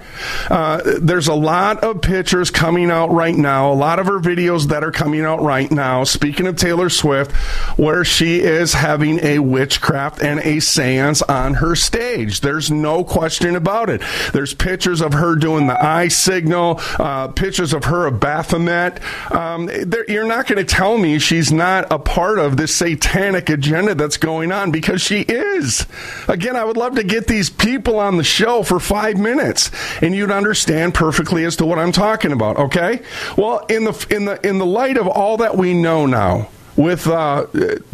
[0.48, 4.68] Uh, there's a lot of pictures coming out right now, a lot of her videos
[4.68, 6.04] that are coming out right now.
[6.04, 7.32] Speaking of Taylor Swift,
[7.78, 12.40] where she is having a witchcraft and a seance on her stage.
[12.40, 14.02] There's no question about it.
[14.32, 19.00] There's pictures of her doing the eye signal, uh, pictures of her of Baphomet.
[19.30, 19.68] Um,
[20.08, 24.16] you're not going to tell me she's not a part of this satanic agenda that's
[24.16, 25.86] going on because she is.
[26.28, 29.70] Again, I would love to get these people on the show for five minutes
[30.02, 32.56] and you'd understand perfectly as to what I'm talking about.
[32.56, 33.02] Okay.
[33.36, 37.06] Well, in the in the in the light of all that we know now with
[37.06, 37.46] uh,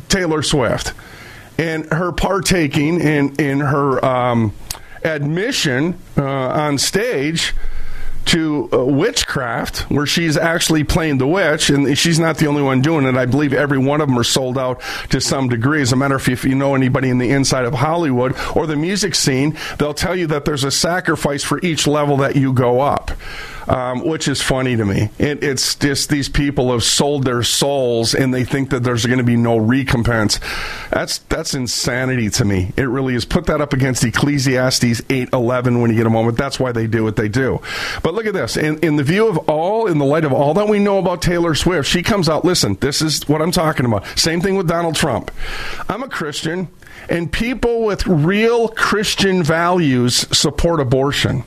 [0.08, 0.92] Taylor Swift
[1.58, 4.52] and her partaking in in her um,
[5.02, 7.54] admission uh, on stage
[8.26, 12.82] to uh, witchcraft, where she's actually playing the witch, and she's not the only one
[12.82, 13.16] doing it.
[13.16, 15.82] I believe every one of them are sold out to some degree.
[15.82, 18.66] As a matter of fact, if you know anybody in the inside of Hollywood or
[18.66, 22.52] the music scene, they'll tell you that there's a sacrifice for each level that you
[22.52, 23.12] go up
[23.68, 25.10] um, which is funny to me.
[25.18, 29.18] It, it's just these people have sold their souls and they think that there's going
[29.18, 30.40] to be no recompense.
[30.90, 32.72] That's that's insanity to me.
[32.76, 33.24] It really is.
[33.24, 36.38] Put that up against Ecclesiastes eight eleven when you get a moment.
[36.38, 37.60] That's why they do what they do.
[38.02, 38.56] But look at this.
[38.56, 41.22] In, in the view of all, in the light of all that we know about
[41.22, 42.44] Taylor Swift, she comes out.
[42.44, 44.06] Listen, this is what I'm talking about.
[44.18, 45.30] Same thing with Donald Trump.
[45.88, 46.68] I'm a Christian,
[47.08, 51.44] and people with real Christian values support abortion.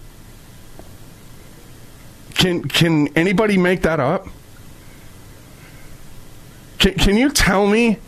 [2.39, 4.25] Can can anybody make that up?
[6.77, 7.99] Can, can you tell me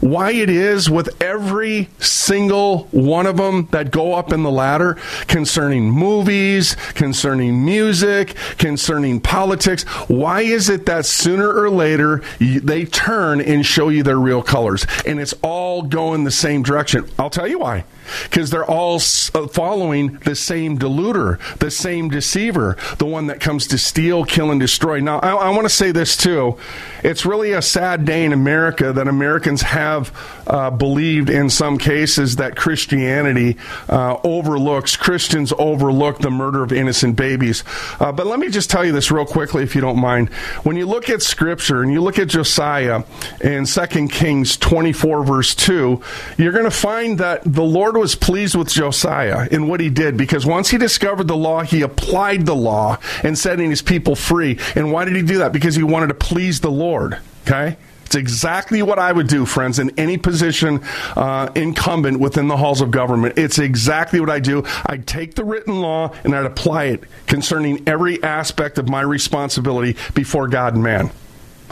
[0.00, 4.98] why it is with every single one of them that go up in the ladder
[5.26, 9.84] concerning movies, concerning music, concerning politics.
[10.08, 14.86] Why is it that sooner or later they turn and show you their real colors?
[15.06, 17.08] And it's all going the same direction.
[17.18, 17.84] I'll tell you why
[18.24, 23.66] because they're all uh, following the same deluder, the same deceiver, the one that comes
[23.68, 25.00] to steal, kill, and destroy.
[25.00, 26.56] Now, I, I want to say this too.
[27.02, 30.12] It's really a sad day in America that Americans have
[30.46, 33.56] uh, believed in some cases that Christianity
[33.88, 37.64] uh, overlooks, Christians overlook the murder of innocent babies.
[37.98, 40.28] Uh, but let me just tell you this real quickly, if you don't mind.
[40.62, 43.04] When you look at Scripture and you look at Josiah
[43.40, 46.02] in 2 Kings 24, verse 2,
[46.36, 50.16] you're going to find that the Lord was pleased with Josiah in what he did
[50.16, 54.58] because once he discovered the law, he applied the law and setting his people free.
[54.74, 55.52] And why did he do that?
[55.52, 57.18] Because he wanted to please the Lord.
[57.42, 57.76] Okay?
[58.06, 60.82] It's exactly what I would do, friends, in any position
[61.14, 63.38] uh, incumbent within the halls of government.
[63.38, 64.64] It's exactly what I do.
[64.86, 69.96] I'd take the written law and I'd apply it concerning every aspect of my responsibility
[70.14, 71.10] before God and man.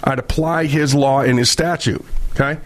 [0.05, 2.05] I'd apply his law and his statute.
[2.33, 2.61] Okay?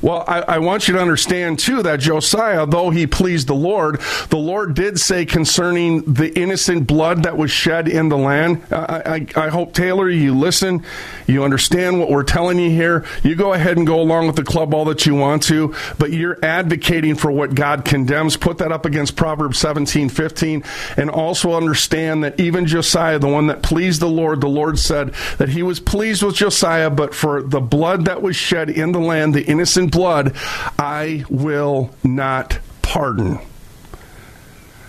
[0.00, 4.00] Well, I, I, want you to understand too that Josiah, though he pleased the Lord,
[4.28, 8.62] the Lord did say concerning the innocent blood that was shed in the land.
[8.70, 10.84] I, I, I, hope Taylor, you listen,
[11.26, 13.04] you understand what we're telling you here.
[13.24, 16.12] You go ahead and go along with the club all that you want to, but
[16.12, 18.36] you're advocating for what God condemns.
[18.36, 20.62] Put that up against Proverbs 17, 15,
[20.96, 25.12] and also understand that even Josiah, the one that pleased the Lord, the Lord said
[25.38, 29.00] that he was pleased with Josiah, but for the blood that was shed in the
[29.00, 30.34] land, the innocent blood,
[30.78, 33.38] I will not pardon.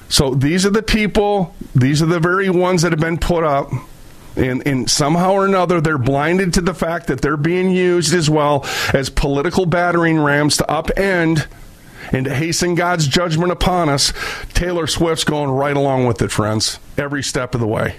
[0.10, 3.72] So these are the people, these are the very ones that have been put up.
[4.36, 8.30] And, and, somehow or another, they're blinded to the fact that they're being used as
[8.30, 11.48] well as political battering rams to upend
[12.14, 14.14] and to hasten God's judgment upon us.
[14.54, 17.96] Taylor Swift's going right along with it, friends, every step of the way.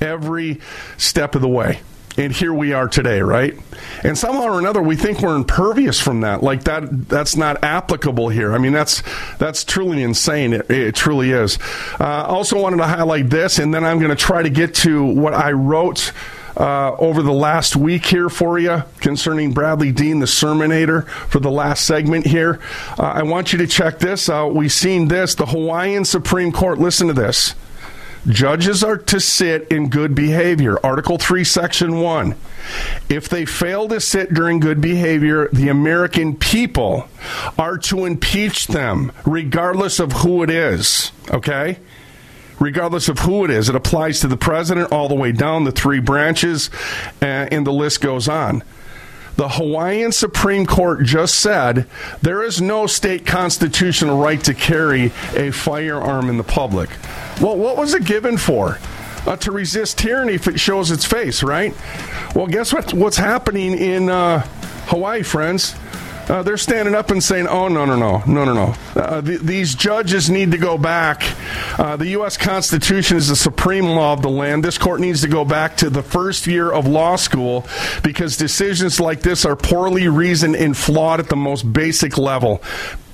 [0.00, 0.60] Every
[0.98, 1.80] step of the way
[2.16, 3.56] and here we are today, right?
[4.02, 6.42] And somehow or another, we think we're impervious from that.
[6.42, 8.52] Like that, that's not applicable here.
[8.52, 9.02] I mean, that's
[9.38, 10.52] that's truly insane.
[10.52, 11.58] It, it truly is.
[11.98, 15.04] Uh, also wanted to highlight this, and then I'm going to try to get to
[15.04, 16.12] what I wrote.
[16.56, 21.50] Uh, over the last week here for you concerning Bradlee Dean, the Sermonator, for the
[21.50, 22.60] last segment here.
[22.98, 24.52] Uh, I want you to check this out.
[24.52, 25.36] We've seen this.
[25.36, 27.54] The Hawaiian Supreme Court, listen to this.
[28.28, 30.78] Judges are to sit in good behavior.
[30.84, 32.34] Article 3, Section 1.
[33.08, 37.08] If they fail to sit during good behavior, the American people
[37.58, 41.12] are to impeach them, regardless of who it is.
[41.30, 41.78] Okay?
[42.58, 43.70] Regardless of who it is.
[43.70, 46.68] It applies to the president all the way down the three branches,
[47.22, 48.62] and the list goes on.
[49.36, 51.86] The Hawaiian Supreme Court just said
[52.20, 56.90] there is no state constitutional right to carry a firearm in the public.
[57.40, 58.78] Well, what was it given for?
[59.26, 61.74] Uh, to resist tyranny if it shows its face, right?
[62.34, 62.94] Well, guess what?
[62.94, 64.40] What's happening in uh,
[64.86, 65.74] Hawaii, friends.
[66.30, 68.74] Uh, they're standing up and saying, "Oh no, no, no, no, no, no!
[68.94, 71.24] Uh, th- these judges need to go back.
[71.76, 72.36] Uh, the U.S.
[72.36, 74.62] Constitution is the supreme law of the land.
[74.62, 77.66] This court needs to go back to the first year of law school
[78.04, 82.62] because decisions like this are poorly reasoned and flawed at the most basic level."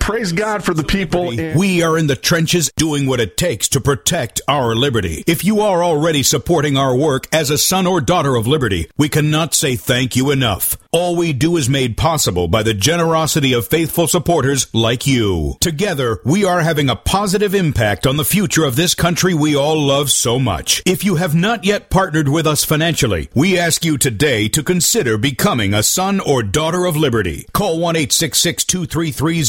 [0.06, 1.34] Praise God for the people.
[1.56, 5.24] We are in the trenches doing what it takes to protect our liberty.
[5.26, 9.08] If you are already supporting our work as a son or daughter of liberty, we
[9.08, 10.78] cannot say thank you enough.
[10.92, 15.56] All we do is made possible by the generosity of faithful supporters like you.
[15.60, 19.78] Together, we are having a positive impact on the future of this country we all
[19.78, 20.82] love so much.
[20.86, 25.18] If you have not yet partnered with us financially, we ask you today to consider
[25.18, 27.44] becoming a son or daughter of liberty.
[27.52, 29.42] Call 1 866 233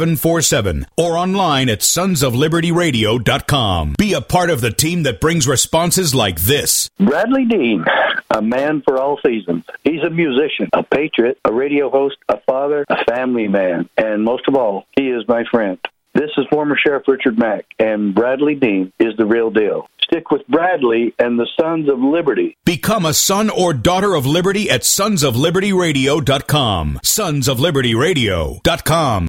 [0.00, 3.94] 0747 or online at sonsoflibertyradio.com.
[3.98, 6.90] Be a part of the team that brings responses like this.
[7.00, 7.84] Bradlee Dean,
[8.30, 9.64] a man for all seasons.
[9.84, 14.48] He's a musician, a patriot, a radio host, a father, a family man, and most
[14.48, 15.78] of all, he is my friend.
[16.14, 19.88] This is former Sheriff Richard Mack, and Bradlee Dean is the real deal.
[20.02, 22.56] Stick with Bradlee and the Sons of Liberty.
[22.64, 26.98] Become a son or daughter of liberty at sonsoflibertyradio.com.
[27.04, 29.28] Sonsoflibertyradio.com.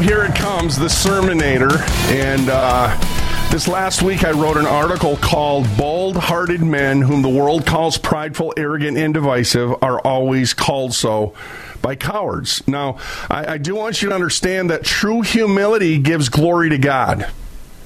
[0.00, 1.80] Here it comes, the Sermonator.
[2.10, 7.30] And uh, this last week I wrote an article called Bold Hearted Men, whom the
[7.30, 11.34] world calls prideful, arrogant, and divisive, are always called so
[11.80, 12.66] by cowards.
[12.68, 12.98] Now,
[13.30, 17.30] I, I do want you to understand that true humility gives glory to God.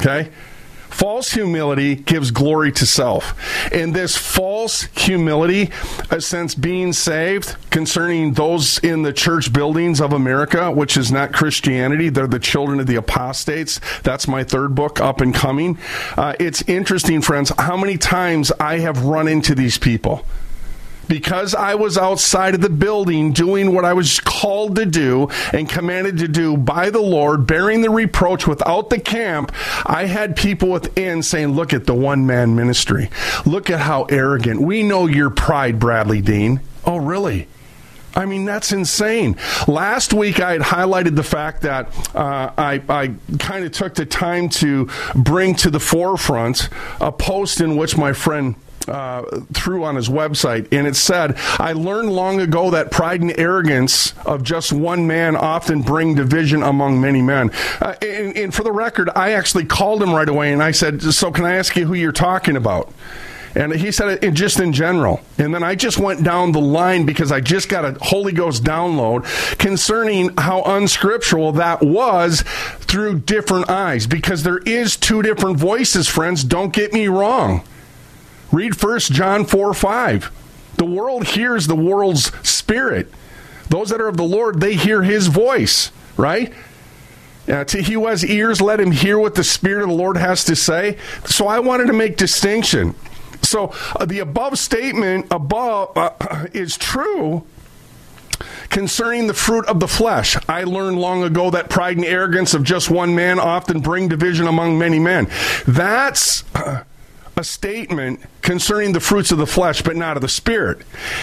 [0.01, 0.31] Okay?
[1.01, 3.35] False humility gives glory to self.
[3.73, 5.71] And this false humility,
[6.11, 11.33] a sense being saved concerning those in the church buildings of America, which is not
[11.33, 13.81] Christianity, they're the children of the apostates.
[14.03, 15.79] That's my third book, Up and Coming.
[16.19, 20.27] Uh, it's interesting, friends, how many times I have run into these people
[21.11, 25.69] because I was outside of the building doing what I was called to do and
[25.69, 29.53] commanded to do by the Lord, bearing the reproach without the camp,
[29.85, 33.11] I had people within saying, Look at the one man ministry.
[33.45, 34.61] Look at how arrogant.
[34.61, 36.61] We know your pride, Bradlee Dean.
[36.85, 37.49] Oh, really?
[38.15, 39.37] I mean, that's insane.
[39.67, 44.07] Last week, I had highlighted the fact that uh, I, I kind of took the
[44.07, 46.69] time to bring to the forefront
[47.01, 48.55] a post in which my friend
[48.89, 49.22] uh,
[49.53, 54.14] through on his website, and it said, I learned long ago that pride and arrogance
[54.24, 57.51] of just one man often bring division among many men.
[57.81, 61.03] Uh, and, and for the record, I actually called him right away and I said,
[61.03, 62.93] So, can I ask you who you're talking about?
[63.55, 65.20] And he said it just in general.
[65.39, 68.62] And then I just went down the line because I just got a Holy Ghost
[68.62, 69.24] download
[69.59, 72.43] concerning how unscriptural that was
[72.78, 74.07] through different eyes.
[74.07, 76.45] Because there is two different voices, friends.
[76.45, 77.64] Don't get me wrong.
[78.53, 80.77] Read First John 4 5.
[80.77, 83.13] The world hears the world's spirit.
[83.69, 86.53] Those that are of the Lord, they hear his voice, right?
[87.49, 90.17] Uh, to he who has ears, let him hear what the Spirit of the Lord
[90.17, 90.99] has to say.
[91.25, 92.95] So I wanted to make distinction.
[93.43, 97.45] So uh, the above statement above uh, is true
[98.69, 100.37] concerning the fruit of the flesh.
[100.49, 104.47] I learned long ago that pride and arrogance of just one man often bring division
[104.47, 105.29] among many men.
[105.67, 106.45] That's
[107.41, 110.82] a statement concerning the fruits of the flesh, but not of the spirit.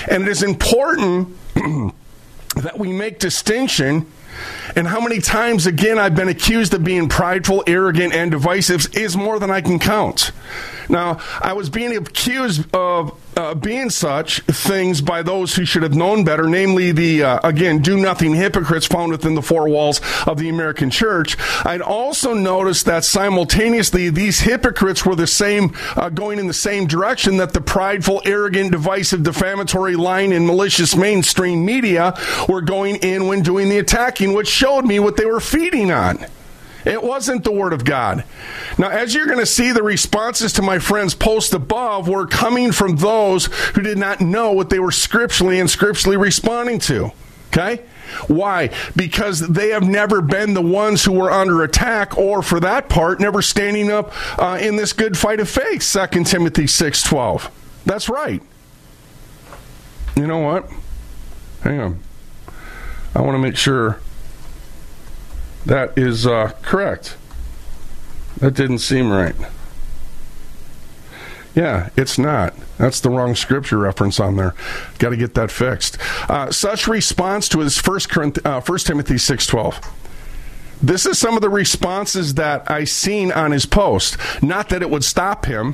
[0.09, 1.37] And it is important
[2.55, 4.11] that we make distinction
[4.75, 9.15] and how many times again I've been accused of being prideful, arrogant, and divisive is
[9.15, 10.31] more than I can count.
[10.89, 15.93] Now, I was being accused of uh, being such things by those who should have
[15.93, 20.39] known better, namely the, uh, again, do nothing hypocrites found within the four walls of
[20.39, 21.37] the American church.
[21.63, 26.87] I'd also noticed that simultaneously these hypocrites were the same, uh, going in the same
[26.87, 32.17] direction that the prideful, arrogant, divisive, defamatory, lying, and malicious mainstream media
[32.49, 36.25] were going in when doing the attacking, which showed me what they were feeding on.
[36.87, 38.23] It wasn't the Word of God.
[38.77, 42.71] Now, as you're going to see, the responses to my friend's post above were coming
[42.71, 47.11] from those who did not know what they were scripturally and scripturally responding to.
[47.49, 47.83] Okay?
[48.27, 48.69] Why?
[48.95, 53.19] Because they have never been the ones who were under attack, or for that part,
[53.19, 55.81] never standing up uh, in this good fight of faith.
[56.11, 57.51] 2 Timothy six twelve.
[57.85, 58.41] That's right.
[60.15, 60.69] You know what?
[61.63, 61.99] Hang on.
[63.13, 63.99] I want to make sure
[65.67, 67.15] that is uh, correct.
[68.39, 69.35] That didn't seem right.
[71.55, 72.53] Yeah, it's not.
[72.77, 74.53] That's the wrong scripture reference on there.
[74.99, 75.97] Got to get that fixed.
[76.29, 78.15] Uh, such response to his first
[78.45, 79.79] uh, First Timothy six twelve.
[80.79, 84.17] This is some of the responses that I seen on his post.
[84.43, 85.73] Not that it would stop him.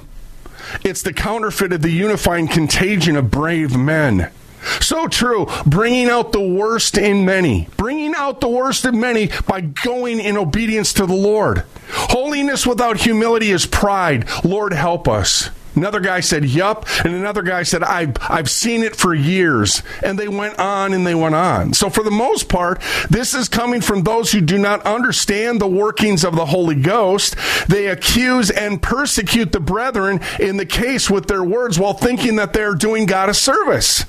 [0.86, 4.32] It's the counterfeit of the unifying contagion of brave men.
[4.80, 5.48] So true.
[5.66, 7.68] Bringing out the worst in many.
[7.78, 11.64] Bringing out the worst in many by going in obedience to the Lord.
[11.90, 14.28] Holiness without humility is pride.
[14.44, 15.50] Lord, help us.
[15.76, 16.86] Another guy said, Yup.
[17.04, 19.84] And another guy said, I've, I've seen it for years.
[20.04, 21.74] And they went on and they went on.
[21.74, 25.68] So, for the most part, this is coming from those who do not understand the
[25.68, 27.36] workings of the Holy Ghost.
[27.68, 32.54] They accuse and persecute the brethren in the case with their words while thinking that
[32.54, 34.06] they're doing God a service.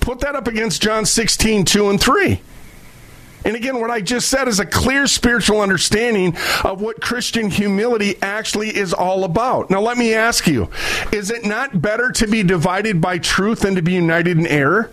[0.00, 2.40] Put that up against John 16, 2 and 3.
[3.46, 8.16] And again, what I just said is a clear spiritual understanding of what Christian humility
[8.20, 9.70] actually is all about.
[9.70, 10.68] Now, let me ask you
[11.12, 14.90] is it not better to be divided by truth than to be united in error?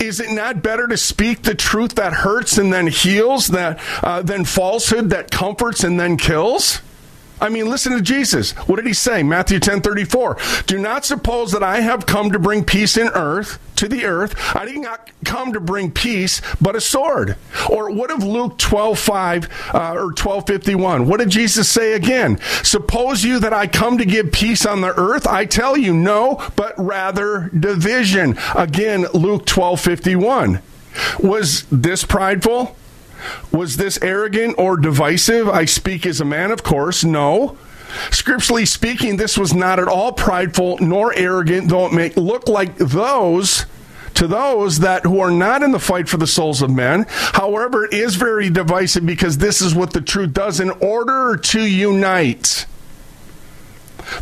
[0.00, 4.22] Is it not better to speak the truth that hurts and then heals that, uh,
[4.22, 6.80] than falsehood that comforts and then kills?
[7.40, 8.52] I mean, listen to Jesus.
[8.52, 9.22] What did he say?
[9.22, 10.36] Matthew 10 34.
[10.66, 14.34] Do not suppose that I have come to bring peace in earth, to the earth.
[14.56, 17.36] I did not come to bring peace, but a sword.
[17.70, 21.06] Or what of Luke 12 5 uh, or 12 51?
[21.06, 22.38] What did Jesus say again?
[22.62, 25.26] Suppose you that I come to give peace on the earth?
[25.26, 28.38] I tell you, no, but rather division.
[28.54, 30.62] Again, Luke 12 51.
[31.20, 32.76] Was this prideful?
[33.52, 35.48] Was this arrogant or divisive?
[35.48, 37.04] I speak as a man, of course.
[37.04, 37.56] No.
[38.10, 42.76] Scripturally speaking, this was not at all prideful nor arrogant, though it may look like
[42.76, 43.66] those
[44.14, 47.04] to those that who are not in the fight for the souls of men.
[47.08, 51.60] However, it is very divisive because this is what the truth does in order to
[51.60, 52.66] unite.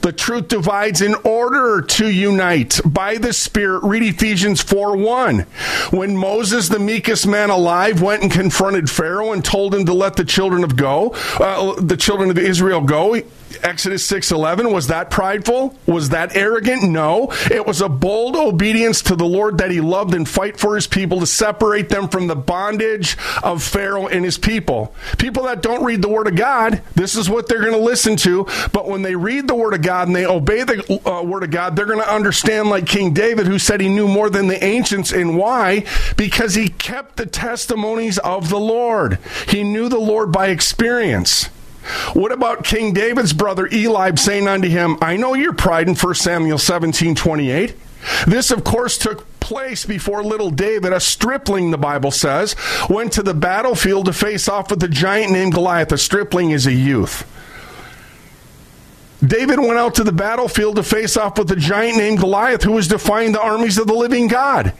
[0.00, 3.82] The truth divides in order to unite by the Spirit.
[3.82, 5.40] Read Ephesians 4 1.
[5.90, 10.16] When Moses, the meekest man alive, went and confronted Pharaoh and told him to let
[10.16, 13.20] the children of go, uh, the children of Israel go,
[13.62, 15.74] Exodus 6:11 was that prideful?
[15.86, 16.82] Was that arrogant?
[16.82, 17.32] No.
[17.50, 20.86] It was a bold obedience to the Lord that he loved and fight for his
[20.86, 24.94] people to separate them from the bondage of Pharaoh and his people.
[25.18, 28.16] People that don't read the word of God, this is what they're going to listen
[28.16, 31.42] to, but when they read the word of God and they obey the uh, word
[31.42, 34.48] of God, they're going to understand like King David who said he knew more than
[34.48, 35.84] the ancients and why?
[36.16, 39.18] Because he kept the testimonies of the Lord.
[39.48, 41.48] He knew the Lord by experience.
[42.14, 46.14] What about King David's brother Eliab saying unto him, I know your pride in 1
[46.14, 47.74] Samuel 17 28?
[48.26, 52.56] This, of course, took place before little David, a stripling, the Bible says,
[52.88, 55.92] went to the battlefield to face off with a giant named Goliath.
[55.92, 57.30] A stripling is a youth.
[59.24, 62.72] David went out to the battlefield to face off with a giant named Goliath who
[62.72, 64.72] was defying the armies of the living God.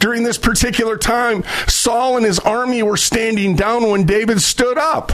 [0.00, 5.12] During this particular time, Saul and his army were standing down when David stood up.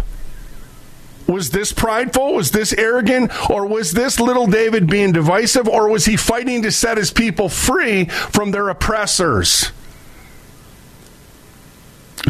[1.26, 2.34] Was this prideful?
[2.34, 3.32] Was this arrogant?
[3.50, 5.68] Or was this little David being divisive?
[5.68, 9.72] Or was he fighting to set his people free from their oppressors?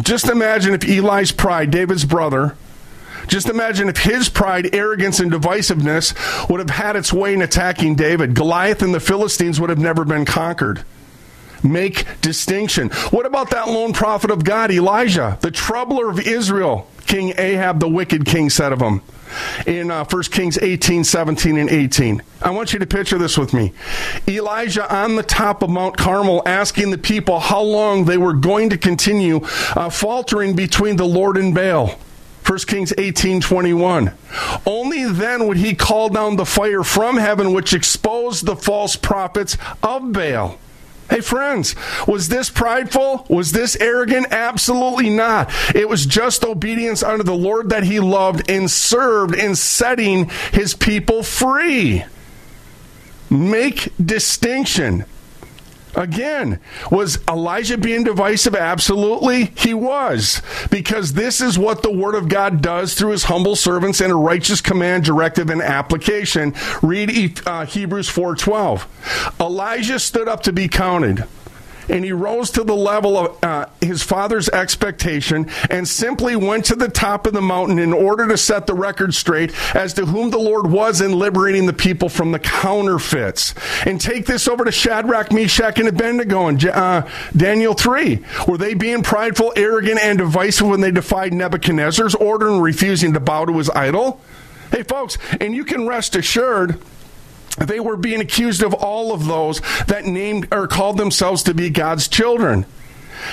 [0.01, 2.55] Just imagine if Eli's pride, David's brother,
[3.27, 6.13] just imagine if his pride, arrogance, and divisiveness
[6.49, 8.35] would have had its way in attacking David.
[8.35, 10.83] Goliath and the Philistines would have never been conquered.
[11.65, 12.89] Make distinction.
[13.09, 16.87] What about that lone prophet of God, Elijah, the troubler of Israel?
[17.07, 19.01] King Ahab, the wicked king, said of him
[19.65, 22.21] in uh, 1 Kings 18, 17, and 18.
[22.41, 23.73] I want you to picture this with me.
[24.27, 28.69] Elijah on the top of Mount Carmel asking the people how long they were going
[28.69, 29.41] to continue
[29.75, 31.99] uh, faltering between the Lord and Baal.
[32.45, 34.13] 1 Kings 18 21.
[34.67, 39.57] Only then would he call down the fire from heaven, which exposed the false prophets
[39.81, 40.59] of Baal.
[41.09, 41.75] Hey, friends,
[42.07, 43.27] was this prideful?
[43.29, 44.27] Was this arrogant?
[44.31, 45.51] Absolutely not.
[45.75, 50.73] It was just obedience unto the Lord that he loved and served in setting his
[50.73, 52.03] people free.
[53.29, 55.05] Make distinction.
[55.95, 56.59] Again,
[56.91, 58.55] was Elijah being divisive?
[58.55, 60.41] Absolutely, he was.
[60.69, 64.15] Because this is what the Word of God does through his humble servants and a
[64.15, 66.53] righteous command, directive, and application.
[66.81, 69.39] Read uh, Hebrews 4.12.
[69.39, 71.25] Elijah stood up to be counted
[71.89, 76.75] and he rose to the level of uh, his father's expectation and simply went to
[76.75, 80.29] the top of the mountain in order to set the record straight as to whom
[80.29, 83.53] the Lord was in liberating the people from the counterfeits.
[83.85, 88.23] And take this over to Shadrach, Meshach, and Abednego in uh, Daniel 3.
[88.47, 93.19] Were they being prideful, arrogant, and divisive when they defied Nebuchadnezzar's order and refusing to
[93.19, 94.21] bow to his idol?
[94.71, 96.81] Hey, folks, and you can rest assured
[97.57, 101.69] they were being accused of all of those that named or called themselves to be
[101.69, 102.65] God's children.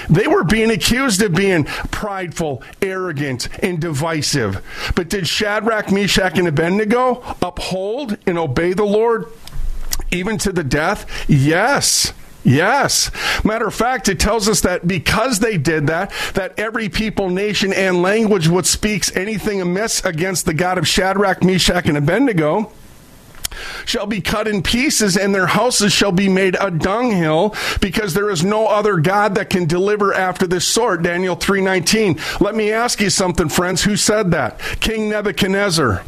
[0.08, 4.62] They were being accused of being prideful, arrogant, and divisive.
[4.94, 9.26] But did Shadrach, Meshach, and Abednego uphold and obey the Lord
[10.10, 11.06] even to the death?
[11.28, 12.12] Yes.
[12.44, 13.10] Yes.
[13.44, 17.72] Matter of fact, it tells us that because they did that, that every people, nation,
[17.72, 22.72] and language which speaks anything amiss against the God of Shadrach, Meshach, and Abednego
[23.84, 28.30] shall be cut in pieces and their houses shall be made a dunghill because there
[28.30, 33.00] is no other god that can deliver after this sort daniel 3.19 let me ask
[33.00, 33.84] you something friends.
[33.84, 34.58] Who said that?
[34.80, 36.02] King nebuchadnezzar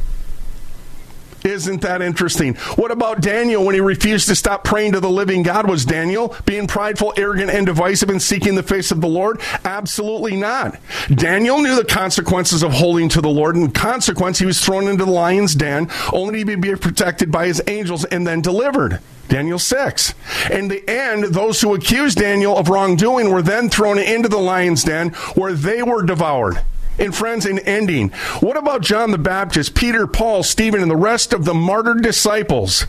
[1.45, 2.55] isn't that interesting?
[2.77, 5.69] What about Daniel when he refused to stop praying to the living God?
[5.69, 9.41] Was Daniel being prideful, arrogant, and divisive and seeking the face of the Lord?
[9.65, 10.79] Absolutely not.
[11.15, 15.05] Daniel knew the consequences of holding to the Lord, and consequence, he was thrown into
[15.05, 19.01] the lion's den, only to be protected by his angels and then delivered.
[19.29, 20.15] Daniel 6.
[20.51, 24.85] In the end, those who accused Daniel of wrongdoing were then thrown into the lion's
[24.85, 26.61] den where they were devoured.
[26.99, 31.33] And friends, in ending, what about John the Baptist, Peter, Paul, Stephen, and the rest
[31.33, 32.87] of the martyred disciples?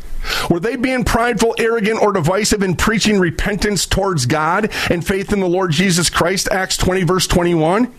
[0.49, 5.39] Were they being prideful, arrogant, or divisive in preaching repentance towards God and faith in
[5.39, 6.47] the Lord Jesus Christ?
[6.51, 7.91] Acts 20, verse 21.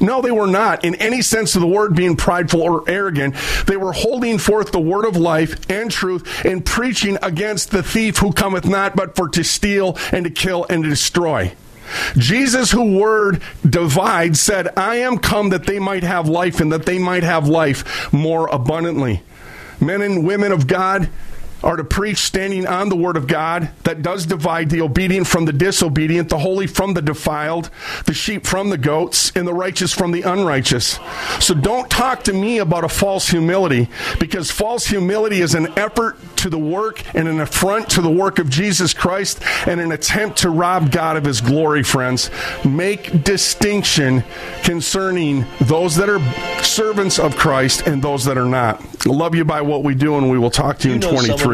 [0.00, 3.36] No, they were not, in any sense of the word, being prideful or arrogant.
[3.66, 8.18] They were holding forth the word of life and truth and preaching against the thief
[8.18, 11.54] who cometh not but for to steal and to kill and to destroy.
[12.16, 16.86] Jesus, who word divides, said, I am come that they might have life and that
[16.86, 19.22] they might have life more abundantly.
[19.80, 21.08] Men and women of God,
[21.64, 25.46] are to preach standing on the word of God that does divide the obedient from
[25.46, 27.70] the disobedient, the holy from the defiled,
[28.04, 30.98] the sheep from the goats, and the righteous from the unrighteous.
[31.40, 33.88] So don't talk to me about a false humility
[34.20, 38.38] because false humility is an effort to the work and an affront to the work
[38.38, 42.30] of Jesus Christ and an attempt to rob God of his glory, friends.
[42.64, 44.22] Make distinction
[44.62, 46.20] concerning those that are
[46.62, 49.06] servants of Christ and those that are not.
[49.06, 51.53] Love you by what we do, and we will talk to you, you in 23